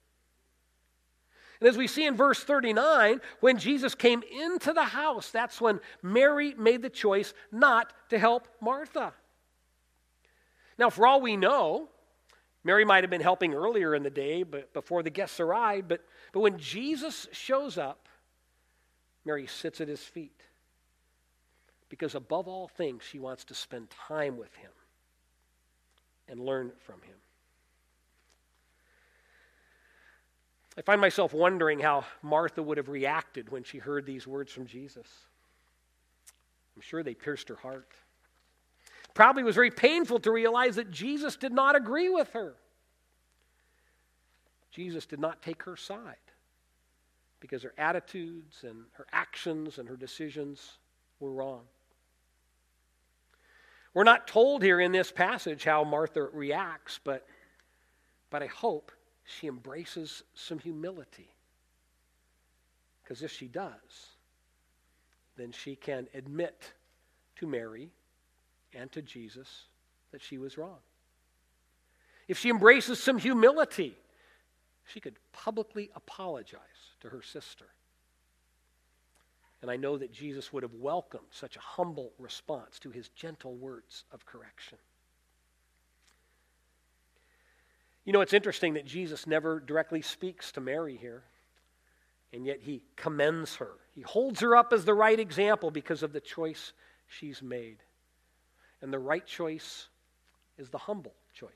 And 1.60 1.68
as 1.68 1.76
we 1.76 1.86
see 1.86 2.06
in 2.06 2.14
verse 2.14 2.42
39, 2.42 3.20
when 3.40 3.58
Jesus 3.58 3.94
came 3.94 4.22
into 4.22 4.72
the 4.72 4.84
house, 4.84 5.30
that's 5.30 5.60
when 5.60 5.80
Mary 6.02 6.54
made 6.54 6.82
the 6.82 6.90
choice 6.90 7.32
not 7.50 7.92
to 8.10 8.18
help 8.18 8.48
Martha. 8.60 9.14
Now, 10.78 10.90
for 10.90 11.06
all 11.06 11.20
we 11.20 11.36
know, 11.36 11.88
Mary 12.62 12.84
might 12.84 13.04
have 13.04 13.10
been 13.10 13.20
helping 13.20 13.54
earlier 13.54 13.94
in 13.94 14.02
the 14.02 14.10
day, 14.10 14.42
but 14.42 14.72
before 14.74 15.02
the 15.02 15.10
guests 15.10 15.40
arrived, 15.40 15.88
but, 15.88 16.04
but 16.32 16.40
when 16.40 16.58
Jesus 16.58 17.28
shows 17.32 17.78
up, 17.78 18.08
Mary 19.24 19.46
sits 19.46 19.80
at 19.80 19.88
his 19.88 20.02
feet. 20.02 20.40
Because 21.88 22.14
above 22.14 22.48
all 22.48 22.68
things, 22.68 23.04
she 23.04 23.18
wants 23.18 23.44
to 23.44 23.54
spend 23.54 23.88
time 23.90 24.36
with 24.36 24.54
him 24.56 24.70
and 26.28 26.40
learn 26.40 26.72
from 26.84 27.00
him. 27.02 27.14
I 30.78 30.82
find 30.82 31.00
myself 31.00 31.32
wondering 31.32 31.80
how 31.80 32.04
Martha 32.22 32.62
would 32.62 32.76
have 32.76 32.88
reacted 32.88 33.50
when 33.50 33.64
she 33.64 33.78
heard 33.78 34.04
these 34.04 34.26
words 34.26 34.52
from 34.52 34.66
Jesus. 34.66 35.06
I'm 36.74 36.82
sure 36.82 37.02
they 37.02 37.14
pierced 37.14 37.48
her 37.48 37.56
heart. 37.56 37.92
Probably 39.14 39.42
was 39.42 39.54
very 39.54 39.70
painful 39.70 40.20
to 40.20 40.30
realize 40.30 40.76
that 40.76 40.90
Jesus 40.90 41.36
did 41.36 41.52
not 41.52 41.74
agree 41.74 42.10
with 42.10 42.30
her. 42.34 42.54
Jesus 44.70 45.06
did 45.06 45.18
not 45.18 45.40
take 45.40 45.62
her 45.62 45.76
side 45.76 46.16
because 47.40 47.62
her 47.62 47.72
attitudes 47.78 48.62
and 48.62 48.84
her 48.92 49.06
actions 49.12 49.78
and 49.78 49.88
her 49.88 49.96
decisions 49.96 50.76
were 51.18 51.32
wrong. 51.32 51.62
We're 53.94 54.04
not 54.04 54.26
told 54.26 54.62
here 54.62 54.80
in 54.80 54.92
this 54.92 55.10
passage 55.10 55.64
how 55.64 55.82
Martha 55.82 56.24
reacts, 56.24 57.00
but, 57.02 57.26
but 58.28 58.42
I 58.42 58.46
hope 58.46 58.92
she 59.26 59.46
embraces 59.48 60.22
some 60.34 60.58
humility. 60.58 61.28
Because 63.02 63.22
if 63.22 63.32
she 63.32 63.46
does, 63.46 64.08
then 65.36 65.52
she 65.52 65.76
can 65.76 66.08
admit 66.14 66.72
to 67.36 67.46
Mary 67.46 67.90
and 68.72 68.90
to 68.92 69.02
Jesus 69.02 69.64
that 70.12 70.22
she 70.22 70.38
was 70.38 70.56
wrong. 70.56 70.78
If 72.28 72.38
she 72.38 72.50
embraces 72.50 73.00
some 73.00 73.18
humility, 73.18 73.96
she 74.86 75.00
could 75.00 75.16
publicly 75.32 75.90
apologize 75.94 76.60
to 77.00 77.08
her 77.08 77.22
sister. 77.22 77.66
And 79.62 79.70
I 79.70 79.76
know 79.76 79.96
that 79.98 80.12
Jesus 80.12 80.52
would 80.52 80.62
have 80.62 80.74
welcomed 80.74 81.26
such 81.30 81.56
a 81.56 81.60
humble 81.60 82.12
response 82.18 82.78
to 82.80 82.90
his 82.90 83.08
gentle 83.10 83.54
words 83.54 84.04
of 84.12 84.26
correction. 84.26 84.78
You 88.06 88.12
know, 88.12 88.20
it's 88.20 88.32
interesting 88.32 88.74
that 88.74 88.86
Jesus 88.86 89.26
never 89.26 89.58
directly 89.58 90.00
speaks 90.00 90.52
to 90.52 90.60
Mary 90.60 90.96
here, 90.96 91.24
and 92.32 92.46
yet 92.46 92.60
he 92.62 92.82
commends 92.94 93.56
her. 93.56 93.72
He 93.94 94.02
holds 94.02 94.40
her 94.40 94.56
up 94.56 94.72
as 94.72 94.84
the 94.84 94.94
right 94.94 95.18
example 95.18 95.72
because 95.72 96.04
of 96.04 96.12
the 96.12 96.20
choice 96.20 96.72
she's 97.08 97.42
made. 97.42 97.78
And 98.80 98.92
the 98.92 98.98
right 99.00 99.26
choice 99.26 99.88
is 100.56 100.70
the 100.70 100.78
humble 100.78 101.14
choice. 101.34 101.50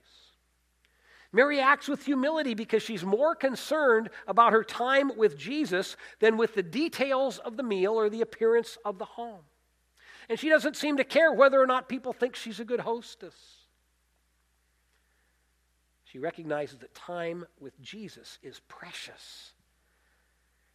Mary 1.33 1.61
acts 1.61 1.87
with 1.87 2.05
humility 2.05 2.55
because 2.55 2.83
she's 2.83 3.05
more 3.05 3.37
concerned 3.37 4.11
about 4.27 4.53
her 4.53 4.65
time 4.65 5.13
with 5.17 5.39
Jesus 5.39 5.97
than 6.19 6.37
with 6.37 6.57
the 6.57 6.65
details 6.65 7.39
of 7.39 7.57
the 7.57 7.63
meal 7.63 7.93
or 7.93 8.11
the 8.11 8.23
appearance 8.23 8.77
of 8.85 8.99
the 8.99 9.05
home. 9.05 9.43
And 10.29 10.37
she 10.37 10.49
doesn't 10.49 10.77
seem 10.77 10.97
to 10.97 11.05
care 11.05 11.33
whether 11.33 11.63
or 11.63 11.67
not 11.69 11.89
people 11.89 12.13
think 12.13 12.35
she's 12.35 12.59
a 12.59 12.65
good 12.65 12.81
hostess. 12.81 13.35
She 16.11 16.19
recognizes 16.19 16.79
that 16.79 16.95
time 16.95 17.47
with 17.61 17.81
Jesus 17.81 18.39
is 18.43 18.61
precious 18.67 19.53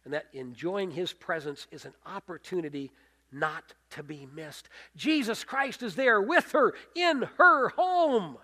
and 0.04 0.14
that 0.14 0.26
enjoying 0.32 0.90
his 0.90 1.12
presence 1.12 1.66
is 1.70 1.84
an 1.84 1.92
opportunity 2.06 2.90
not 3.30 3.74
to 3.90 4.02
be 4.02 4.26
missed. 4.34 4.68
Jesus 4.96 5.44
Christ 5.44 5.82
is 5.82 5.94
there 5.94 6.22
with 6.22 6.52
her 6.52 6.74
in 6.94 7.28
her 7.36 7.68
home. 7.70 8.38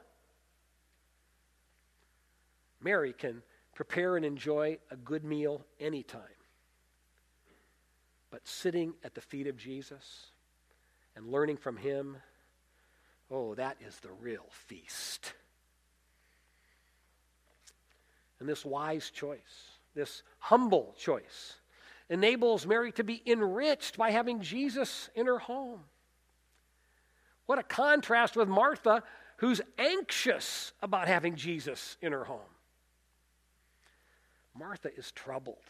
Mary 2.83 3.15
can 3.15 3.43
prepare 3.75 4.17
and 4.17 4.25
enjoy 4.27 4.77
a 4.91 4.97
good 4.97 5.25
meal 5.25 5.65
anytime. 5.81 6.21
But 8.31 8.47
sitting 8.47 8.95
at 9.03 9.15
the 9.15 9.21
feet 9.21 9.47
of 9.47 9.57
Jesus 9.57 10.27
and 11.17 11.31
learning 11.31 11.57
from 11.57 11.77
him, 11.77 12.17
oh, 13.31 13.55
that 13.55 13.77
is 13.87 13.97
the 14.01 14.13
real 14.21 14.47
feast. 14.51 15.33
And 18.43 18.49
this 18.49 18.65
wise 18.65 19.09
choice, 19.11 19.39
this 19.95 20.25
humble 20.41 20.97
choice, 20.99 21.55
enables 22.11 22.67
Mary 22.67 22.91
to 22.91 23.05
be 23.05 23.23
enriched 23.25 23.97
by 23.97 24.11
having 24.11 24.41
Jesus 24.41 25.11
in 25.15 25.27
her 25.27 25.39
home. 25.39 25.79
What 27.47 27.61
a 27.61 27.63
contrast 27.63 28.35
with 28.35 28.49
Martha, 28.49 29.05
who's 29.37 29.61
anxious 29.79 30.73
about 30.83 31.07
having 31.07 31.37
Jesus 31.37 31.97
in 32.03 32.11
her 32.11 32.25
home. 32.25 32.41
Martha 34.59 34.91
is 34.97 35.13
troubled, 35.13 35.63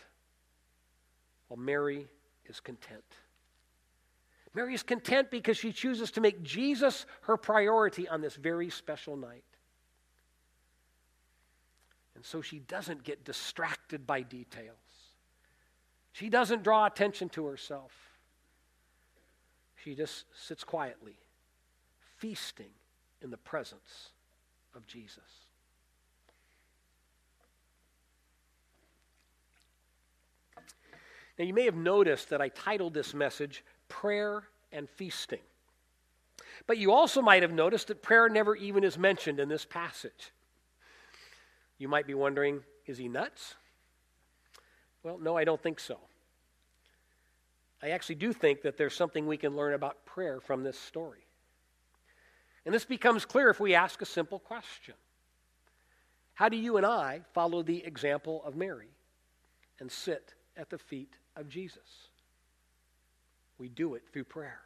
while 1.48 1.58
Mary 1.58 2.08
is 2.46 2.58
content. 2.58 3.04
Mary 4.54 4.72
is 4.72 4.82
content 4.82 5.30
because 5.30 5.58
she 5.58 5.72
chooses 5.74 6.10
to 6.12 6.22
make 6.22 6.42
Jesus 6.42 7.04
her 7.24 7.36
priority 7.36 8.08
on 8.08 8.22
this 8.22 8.34
very 8.34 8.70
special 8.70 9.14
night. 9.18 9.44
And 12.22 12.26
so 12.28 12.40
she 12.40 12.60
doesn't 12.60 13.02
get 13.02 13.24
distracted 13.24 14.06
by 14.06 14.22
details. 14.22 14.76
She 16.12 16.28
doesn't 16.28 16.62
draw 16.62 16.86
attention 16.86 17.28
to 17.30 17.46
herself. 17.46 17.90
She 19.74 19.96
just 19.96 20.26
sits 20.32 20.62
quietly, 20.62 21.16
feasting 22.18 22.70
in 23.22 23.32
the 23.32 23.36
presence 23.38 24.10
of 24.76 24.86
Jesus. 24.86 25.18
Now, 31.36 31.44
you 31.44 31.54
may 31.54 31.64
have 31.64 31.74
noticed 31.74 32.30
that 32.30 32.40
I 32.40 32.50
titled 32.50 32.94
this 32.94 33.14
message 33.14 33.64
Prayer 33.88 34.44
and 34.70 34.88
Feasting. 34.88 35.40
But 36.68 36.78
you 36.78 36.92
also 36.92 37.20
might 37.20 37.42
have 37.42 37.52
noticed 37.52 37.88
that 37.88 38.00
prayer 38.00 38.28
never 38.28 38.54
even 38.54 38.84
is 38.84 38.96
mentioned 38.96 39.40
in 39.40 39.48
this 39.48 39.64
passage. 39.64 40.30
You 41.82 41.88
might 41.88 42.06
be 42.06 42.14
wondering, 42.14 42.62
is 42.86 42.96
he 42.96 43.08
nuts? 43.08 43.56
Well, 45.02 45.18
no, 45.18 45.36
I 45.36 45.42
don't 45.42 45.60
think 45.60 45.80
so. 45.80 45.98
I 47.82 47.88
actually 47.88 48.14
do 48.14 48.32
think 48.32 48.62
that 48.62 48.76
there's 48.76 48.94
something 48.94 49.26
we 49.26 49.36
can 49.36 49.56
learn 49.56 49.74
about 49.74 50.06
prayer 50.06 50.38
from 50.38 50.62
this 50.62 50.78
story. 50.78 51.26
And 52.64 52.72
this 52.72 52.84
becomes 52.84 53.24
clear 53.24 53.50
if 53.50 53.58
we 53.58 53.74
ask 53.74 54.00
a 54.00 54.06
simple 54.06 54.38
question 54.38 54.94
How 56.34 56.48
do 56.48 56.56
you 56.56 56.76
and 56.76 56.86
I 56.86 57.22
follow 57.34 57.64
the 57.64 57.84
example 57.84 58.44
of 58.44 58.54
Mary 58.54 58.90
and 59.80 59.90
sit 59.90 60.34
at 60.56 60.70
the 60.70 60.78
feet 60.78 61.16
of 61.34 61.48
Jesus? 61.48 62.06
We 63.58 63.68
do 63.68 63.96
it 63.96 64.04
through 64.12 64.26
prayer. 64.26 64.60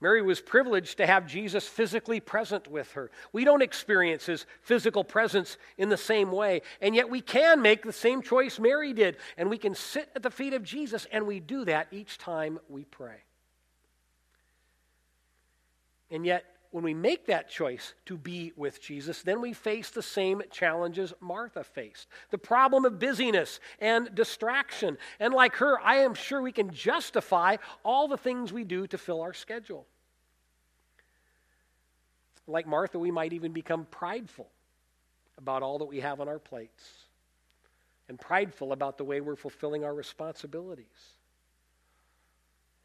Mary 0.00 0.22
was 0.22 0.40
privileged 0.40 0.96
to 0.96 1.06
have 1.06 1.26
Jesus 1.26 1.68
physically 1.68 2.20
present 2.20 2.68
with 2.68 2.90
her. 2.92 3.10
We 3.32 3.44
don't 3.44 3.62
experience 3.62 4.26
his 4.26 4.46
physical 4.62 5.04
presence 5.04 5.58
in 5.76 5.90
the 5.90 5.96
same 5.96 6.32
way, 6.32 6.62
and 6.80 6.94
yet 6.94 7.10
we 7.10 7.20
can 7.20 7.60
make 7.60 7.82
the 7.82 7.92
same 7.92 8.22
choice 8.22 8.58
Mary 8.58 8.92
did, 8.92 9.18
and 9.36 9.50
we 9.50 9.58
can 9.58 9.74
sit 9.74 10.08
at 10.14 10.22
the 10.22 10.30
feet 10.30 10.54
of 10.54 10.62
Jesus, 10.62 11.06
and 11.12 11.26
we 11.26 11.38
do 11.38 11.64
that 11.66 11.88
each 11.90 12.16
time 12.16 12.58
we 12.68 12.84
pray. 12.84 13.16
And 16.10 16.24
yet, 16.24 16.44
when 16.70 16.84
we 16.84 16.94
make 16.94 17.26
that 17.26 17.48
choice 17.48 17.94
to 18.06 18.16
be 18.16 18.52
with 18.56 18.80
Jesus, 18.80 19.22
then 19.22 19.40
we 19.40 19.52
face 19.52 19.90
the 19.90 20.02
same 20.02 20.40
challenges 20.50 21.12
Martha 21.20 21.64
faced 21.64 22.06
the 22.30 22.38
problem 22.38 22.84
of 22.84 22.98
busyness 22.98 23.58
and 23.80 24.14
distraction. 24.14 24.96
And 25.18 25.34
like 25.34 25.56
her, 25.56 25.80
I 25.80 25.96
am 25.96 26.14
sure 26.14 26.40
we 26.40 26.52
can 26.52 26.72
justify 26.72 27.56
all 27.84 28.06
the 28.06 28.16
things 28.16 28.52
we 28.52 28.64
do 28.64 28.86
to 28.86 28.98
fill 28.98 29.20
our 29.20 29.32
schedule. 29.32 29.86
Like 32.46 32.66
Martha, 32.66 32.98
we 32.98 33.10
might 33.10 33.32
even 33.32 33.52
become 33.52 33.86
prideful 33.90 34.48
about 35.38 35.62
all 35.62 35.78
that 35.78 35.86
we 35.86 36.00
have 36.00 36.20
on 36.20 36.28
our 36.28 36.38
plates 36.38 36.84
and 38.08 38.20
prideful 38.20 38.72
about 38.72 38.96
the 38.96 39.04
way 39.04 39.20
we're 39.20 39.36
fulfilling 39.36 39.84
our 39.84 39.94
responsibilities. 39.94 40.86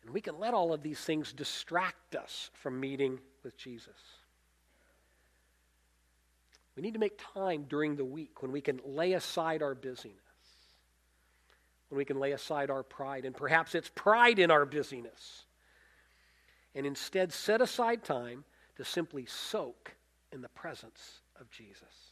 And 0.04 0.14
we 0.14 0.22
can 0.22 0.40
let 0.40 0.54
all 0.54 0.74
of 0.74 0.82
these 0.82 1.00
things 1.00 1.34
distract 1.34 2.16
us 2.16 2.50
from 2.54 2.80
meeting 2.80 3.20
with 3.46 3.58
Jesus. 3.58 3.94
We 6.76 6.82
need 6.82 6.96
to 6.96 7.00
make 7.00 7.22
time 7.34 7.66
during 7.70 7.96
the 7.96 8.04
week 8.04 8.42
when 8.42 8.52
we 8.52 8.60
can 8.60 8.82
lay 8.84 9.14
aside 9.14 9.62
our 9.64 9.76
busyness, 9.76 10.18
when 11.88 11.98
we 11.98 12.04
can 12.04 12.20
lay 12.20 12.34
aside 12.34 12.70
our 12.70 12.84
pride, 12.84 13.24
and 13.24 13.34
perhaps 13.34 13.76
it's 13.76 13.90
pride 13.96 14.40
in 14.40 14.52
our 14.52 14.66
busyness, 14.66 15.46
and 16.74 16.86
instead 16.86 17.32
set 17.32 17.62
aside 17.62 18.04
time 18.04 18.44
to 18.76 18.84
simply 18.84 19.26
soak 19.26 19.96
in 20.34 20.42
the 20.42 20.50
presence 20.50 21.22
of 21.40 21.50
Jesus. 21.50 22.12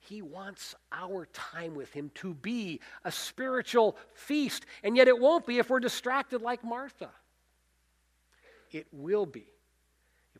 He 0.00 0.22
wants 0.22 0.74
our 0.90 1.26
time 1.32 1.74
with 1.74 1.92
Him 1.92 2.10
to 2.16 2.34
be 2.34 2.80
a 3.04 3.12
spiritual 3.12 3.96
feast, 4.14 4.66
and 4.82 4.96
yet 4.96 5.06
it 5.06 5.20
won't 5.20 5.46
be 5.46 5.58
if 5.58 5.70
we're 5.70 5.78
distracted 5.78 6.42
like 6.42 6.64
Martha. 6.64 7.10
It 8.72 8.86
will 8.92 9.26
be 9.26 9.46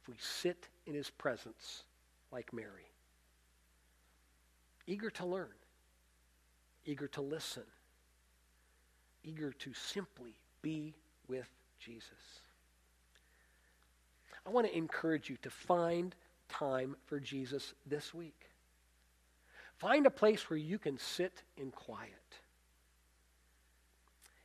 we 0.09 0.14
sit 0.19 0.69
in 0.87 0.95
His 0.95 1.11
presence 1.11 1.85
like 2.33 2.53
Mary. 2.53 2.90
Eager 4.87 5.11
to 5.11 5.27
learn, 5.27 5.55
eager 6.85 7.09
to 7.09 7.21
listen, 7.21 7.64
eager 9.25 9.53
to 9.53 9.73
simply 9.75 10.35
be 10.62 10.95
with 11.29 11.49
Jesus. 11.79 12.40
I 14.47 14.51
want 14.51 14.66
to 14.66 14.77
encourage 14.77 15.29
you 15.29 15.37
to 15.42 15.51
find 15.51 16.14
time 16.49 16.97
for 17.07 17.19
Jesus 17.19 17.75
this 17.85 18.14
week. 18.14 18.51
Find 19.79 20.07
a 20.07 20.11
place 20.11 20.49
where 20.49 20.59
you 20.59 20.79
can 20.79 20.99
sit 20.99 21.42
in 21.57 21.71
quiet 21.71 22.11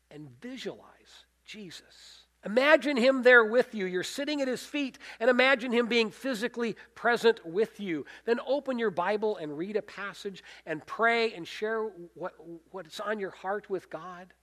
and 0.09 0.27
visualize 0.41 1.25
Jesus. 1.45 2.20
Imagine 2.43 2.97
him 2.97 3.21
there 3.21 3.45
with 3.45 3.75
you. 3.75 3.85
You're 3.85 4.03
sitting 4.03 4.41
at 4.41 4.47
his 4.47 4.63
feet, 4.63 4.97
and 5.19 5.29
imagine 5.29 5.71
him 5.71 5.87
being 5.87 6.09
physically 6.09 6.75
present 6.95 7.45
with 7.45 7.79
you. 7.79 8.05
Then 8.25 8.39
open 8.47 8.79
your 8.79 8.89
Bible 8.89 9.37
and 9.37 9.57
read 9.57 9.75
a 9.75 9.81
passage 9.81 10.43
and 10.65 10.85
pray 10.85 11.33
and 11.33 11.47
share 11.47 11.83
what, 12.15 12.33
what's 12.71 12.99
on 12.99 13.19
your 13.19 13.31
heart 13.31 13.69
with 13.69 13.89
God. 13.91 14.33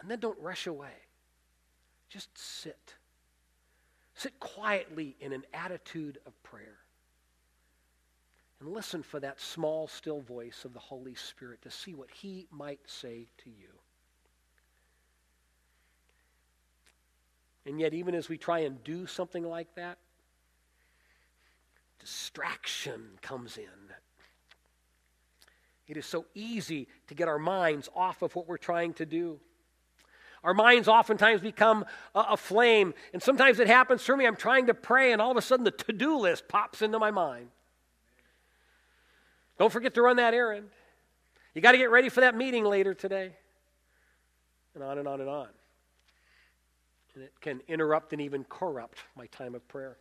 And 0.00 0.10
then 0.10 0.18
don't 0.18 0.38
rush 0.40 0.66
away. 0.66 0.94
Just 2.08 2.36
sit. 2.36 2.94
Sit 4.14 4.40
quietly 4.40 5.16
in 5.20 5.32
an 5.32 5.44
attitude 5.54 6.18
of 6.26 6.42
prayer. 6.42 6.78
And 8.58 8.68
listen 8.68 9.02
for 9.02 9.20
that 9.20 9.40
small, 9.40 9.86
still 9.86 10.20
voice 10.20 10.64
of 10.64 10.74
the 10.74 10.80
Holy 10.80 11.14
Spirit 11.14 11.62
to 11.62 11.70
see 11.70 11.94
what 11.94 12.10
He 12.10 12.46
might 12.50 12.80
say 12.86 13.28
to 13.44 13.50
you. 13.50 13.79
And 17.70 17.78
yet, 17.78 17.94
even 17.94 18.16
as 18.16 18.28
we 18.28 18.36
try 18.36 18.60
and 18.60 18.82
do 18.82 19.06
something 19.06 19.44
like 19.44 19.72
that, 19.76 19.98
distraction 22.00 23.10
comes 23.22 23.56
in. 23.56 23.94
It 25.86 25.96
is 25.96 26.04
so 26.04 26.24
easy 26.34 26.88
to 27.06 27.14
get 27.14 27.28
our 27.28 27.38
minds 27.38 27.88
off 27.94 28.22
of 28.22 28.34
what 28.34 28.48
we're 28.48 28.56
trying 28.56 28.94
to 28.94 29.06
do. 29.06 29.38
Our 30.42 30.52
minds 30.52 30.88
oftentimes 30.88 31.42
become 31.42 31.84
a, 32.12 32.30
a, 32.30 32.36
flame. 32.36 32.92
And 33.12 33.22
sometimes 33.22 33.60
it 33.60 33.68
happens 33.68 34.02
for 34.02 34.16
me. 34.16 34.26
I'm 34.26 34.34
trying 34.34 34.66
to 34.66 34.74
pray, 34.74 35.12
and 35.12 35.22
all 35.22 35.30
of 35.30 35.36
a 35.36 35.42
sudden 35.42 35.62
the 35.64 35.70
to 35.70 35.92
do 35.92 36.18
list 36.18 36.48
pops 36.48 36.82
into 36.82 36.98
my 36.98 37.12
mind. 37.12 37.50
Don't 39.60 39.70
forget 39.70 39.94
to 39.94 40.02
run 40.02 40.16
that 40.16 40.34
errand. 40.34 40.66
You 41.54 41.62
got 41.62 41.70
to 41.72 41.78
get 41.78 41.92
ready 41.92 42.08
for 42.08 42.22
that 42.22 42.34
meeting 42.34 42.64
later 42.64 42.94
today. 42.94 43.30
And 44.74 44.82
on 44.82 44.98
and 44.98 45.06
on 45.06 45.20
and 45.20 45.30
on. 45.30 45.48
And 47.14 47.24
it 47.24 47.32
can 47.40 47.60
interrupt 47.68 48.12
and 48.12 48.22
even 48.22 48.44
corrupt 48.44 48.98
my 49.16 49.26
time 49.26 49.54
of 49.54 49.66
prayer. 49.68 49.96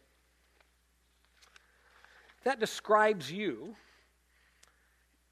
That 2.43 2.60
describes 2.60 3.32
you. 3.32 3.76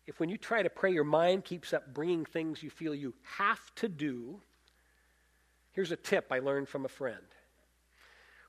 If 0.06 0.20
when 0.20 0.30
you 0.30 0.38
try 0.38 0.63
to 0.63 0.70
pray, 0.70 0.92
your 0.92 1.04
mind 1.04 1.46
keeps 1.46 1.74
up 1.74 1.94
bringing 1.94 2.26
things 2.26 2.63
you 2.63 2.70
feel 2.70 2.96
you 2.96 3.13
have 3.38 3.74
to 3.76 3.90
do, 3.90 4.40
here's 5.72 5.92
a 5.92 5.98
tip 5.98 6.28
I 6.32 6.40
learned 6.40 6.70
from 6.70 6.86
a 6.86 6.90
friend. 6.90 7.18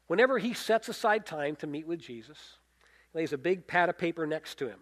Whenever 0.07 0.38
he 0.38 0.55
sets 0.55 0.88
aside 0.88 1.27
time 1.27 1.57
to 1.57 1.67
meet 1.67 1.87
with 1.87 2.01
Jesus, 2.01 2.38
he 3.12 3.19
lays 3.19 3.33
a 3.33 3.38
big 3.38 3.67
pad 3.67 3.88
of 3.88 3.99
paper 3.99 4.27
next 4.27 4.57
to 4.59 4.69
him. 4.69 4.81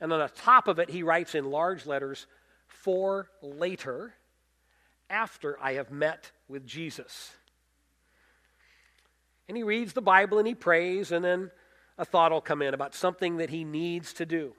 And 0.00 0.12
on 0.12 0.20
the 0.20 0.28
top 0.28 0.68
of 0.68 0.78
it, 0.78 0.88
he 0.90 1.02
writes 1.02 1.34
in 1.34 1.50
large 1.50 1.84
letters, 1.84 2.26
for 2.66 3.28
later, 3.42 4.14
after 5.10 5.58
I 5.60 5.74
have 5.74 5.90
met 5.90 6.30
with 6.48 6.66
Jesus. 6.66 7.32
And 9.48 9.56
he 9.56 9.62
reads 9.62 9.94
the 9.94 10.02
Bible 10.02 10.38
and 10.38 10.46
he 10.46 10.54
prays, 10.54 11.10
and 11.10 11.24
then 11.24 11.50
a 11.96 12.04
thought 12.04 12.30
will 12.30 12.40
come 12.40 12.62
in 12.62 12.74
about 12.74 12.94
something 12.94 13.38
that 13.38 13.50
he 13.50 13.64
needs 13.64 14.12
to 14.14 14.26
do. 14.26 14.52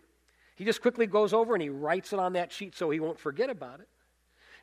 He 0.56 0.65
just 0.65 0.82
quickly 0.82 1.08
goes 1.08 1.32
over 1.32 1.54
and 1.54 1.62
he 1.62 1.69
writes 1.69 2.12
it 2.12 2.19
on 2.19 2.34
that 2.34 2.52
sheet 2.52 2.75
so 2.75 2.89
he 2.89 2.99
won't 2.99 3.19
forget 3.19 3.49
about 3.49 3.80
it. 3.80 3.88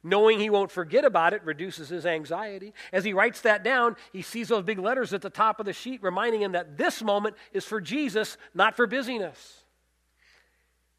Knowing 0.02 0.38
he 0.38 0.50
won't 0.50 0.70
forget 0.70 1.04
about 1.04 1.32
it 1.32 1.42
reduces 1.44 1.88
his 1.88 2.04
anxiety. 2.04 2.74
As 2.92 3.02
he 3.02 3.14
writes 3.14 3.40
that 3.40 3.64
down, 3.64 3.96
he 4.12 4.20
sees 4.20 4.48
those 4.48 4.62
big 4.62 4.78
letters 4.78 5.14
at 5.14 5.22
the 5.22 5.30
top 5.30 5.58
of 5.58 5.66
the 5.66 5.72
sheet 5.72 6.02
reminding 6.02 6.42
him 6.42 6.52
that 6.52 6.76
this 6.76 7.02
moment 7.02 7.34
is 7.52 7.64
for 7.64 7.80
Jesus, 7.80 8.36
not 8.54 8.76
for 8.76 8.86
busyness 8.86 9.64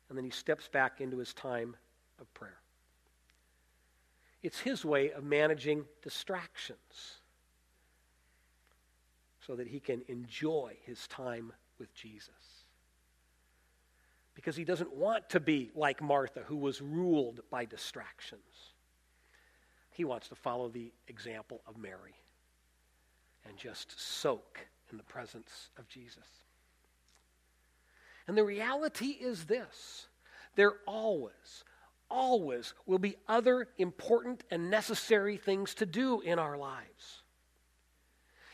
and 0.09 0.17
then 0.17 0.25
he 0.25 0.31
steps 0.31 0.67
back 0.67 1.01
into 1.01 1.17
his 1.17 1.33
time 1.33 1.75
of 2.19 2.33
prayer. 2.33 2.59
It's 4.41 4.59
his 4.59 4.85
way 4.85 5.11
of 5.11 5.23
managing 5.23 5.85
distractions 6.01 7.16
so 9.47 9.55
that 9.55 9.67
he 9.67 9.79
can 9.79 10.01
enjoy 10.09 10.75
his 10.85 11.07
time 11.07 11.53
with 11.79 11.93
Jesus. 11.95 12.29
Because 14.35 14.57
he 14.57 14.65
doesn't 14.65 14.93
want 14.93 15.29
to 15.29 15.39
be 15.39 15.71
like 15.73 16.01
Martha, 16.01 16.41
who 16.45 16.57
was 16.57 16.81
ruled 16.81 17.39
by 17.49 17.63
distractions. 17.63 18.73
He 19.91 20.03
wants 20.03 20.27
to 20.27 20.35
follow 20.35 20.67
the 20.67 20.91
example 21.07 21.61
of 21.65 21.77
Mary 21.77 22.15
and 23.47 23.57
just 23.57 23.99
soak 23.99 24.67
in 24.91 24.97
the 24.97 25.03
presence 25.03 25.69
of 25.77 25.87
Jesus. 25.87 26.27
And 28.27 28.37
the 28.37 28.43
reality 28.43 29.17
is 29.19 29.45
this 29.45 30.07
there 30.55 30.73
always, 30.85 31.63
always 32.11 32.73
will 32.85 32.99
be 32.99 33.15
other 33.27 33.69
important 33.77 34.43
and 34.51 34.69
necessary 34.69 35.37
things 35.37 35.73
to 35.75 35.85
do 35.85 36.19
in 36.19 36.37
our 36.37 36.57
lives. 36.57 37.23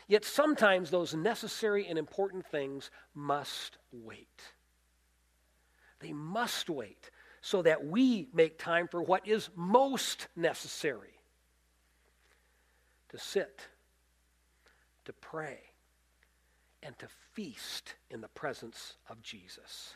Yet 0.06 0.24
sometimes 0.24 0.90
those 0.90 1.14
necessary 1.14 1.86
and 1.86 1.98
important 1.98 2.46
things 2.46 2.90
must 3.14 3.78
wait. 3.92 4.42
They 6.00 6.12
must 6.12 6.68
wait 6.68 7.10
so 7.40 7.62
that 7.62 7.86
we 7.86 8.28
make 8.32 8.58
time 8.58 8.88
for 8.88 9.02
what 9.02 9.26
is 9.26 9.50
most 9.54 10.28
necessary 10.36 11.20
to 13.10 13.18
sit, 13.18 13.68
to 15.04 15.12
pray, 15.12 15.60
and 16.82 16.98
to 16.98 17.06
feast 17.32 17.94
in 18.10 18.20
the 18.20 18.28
presence 18.28 18.94
of 19.08 19.22
Jesus. 19.22 19.94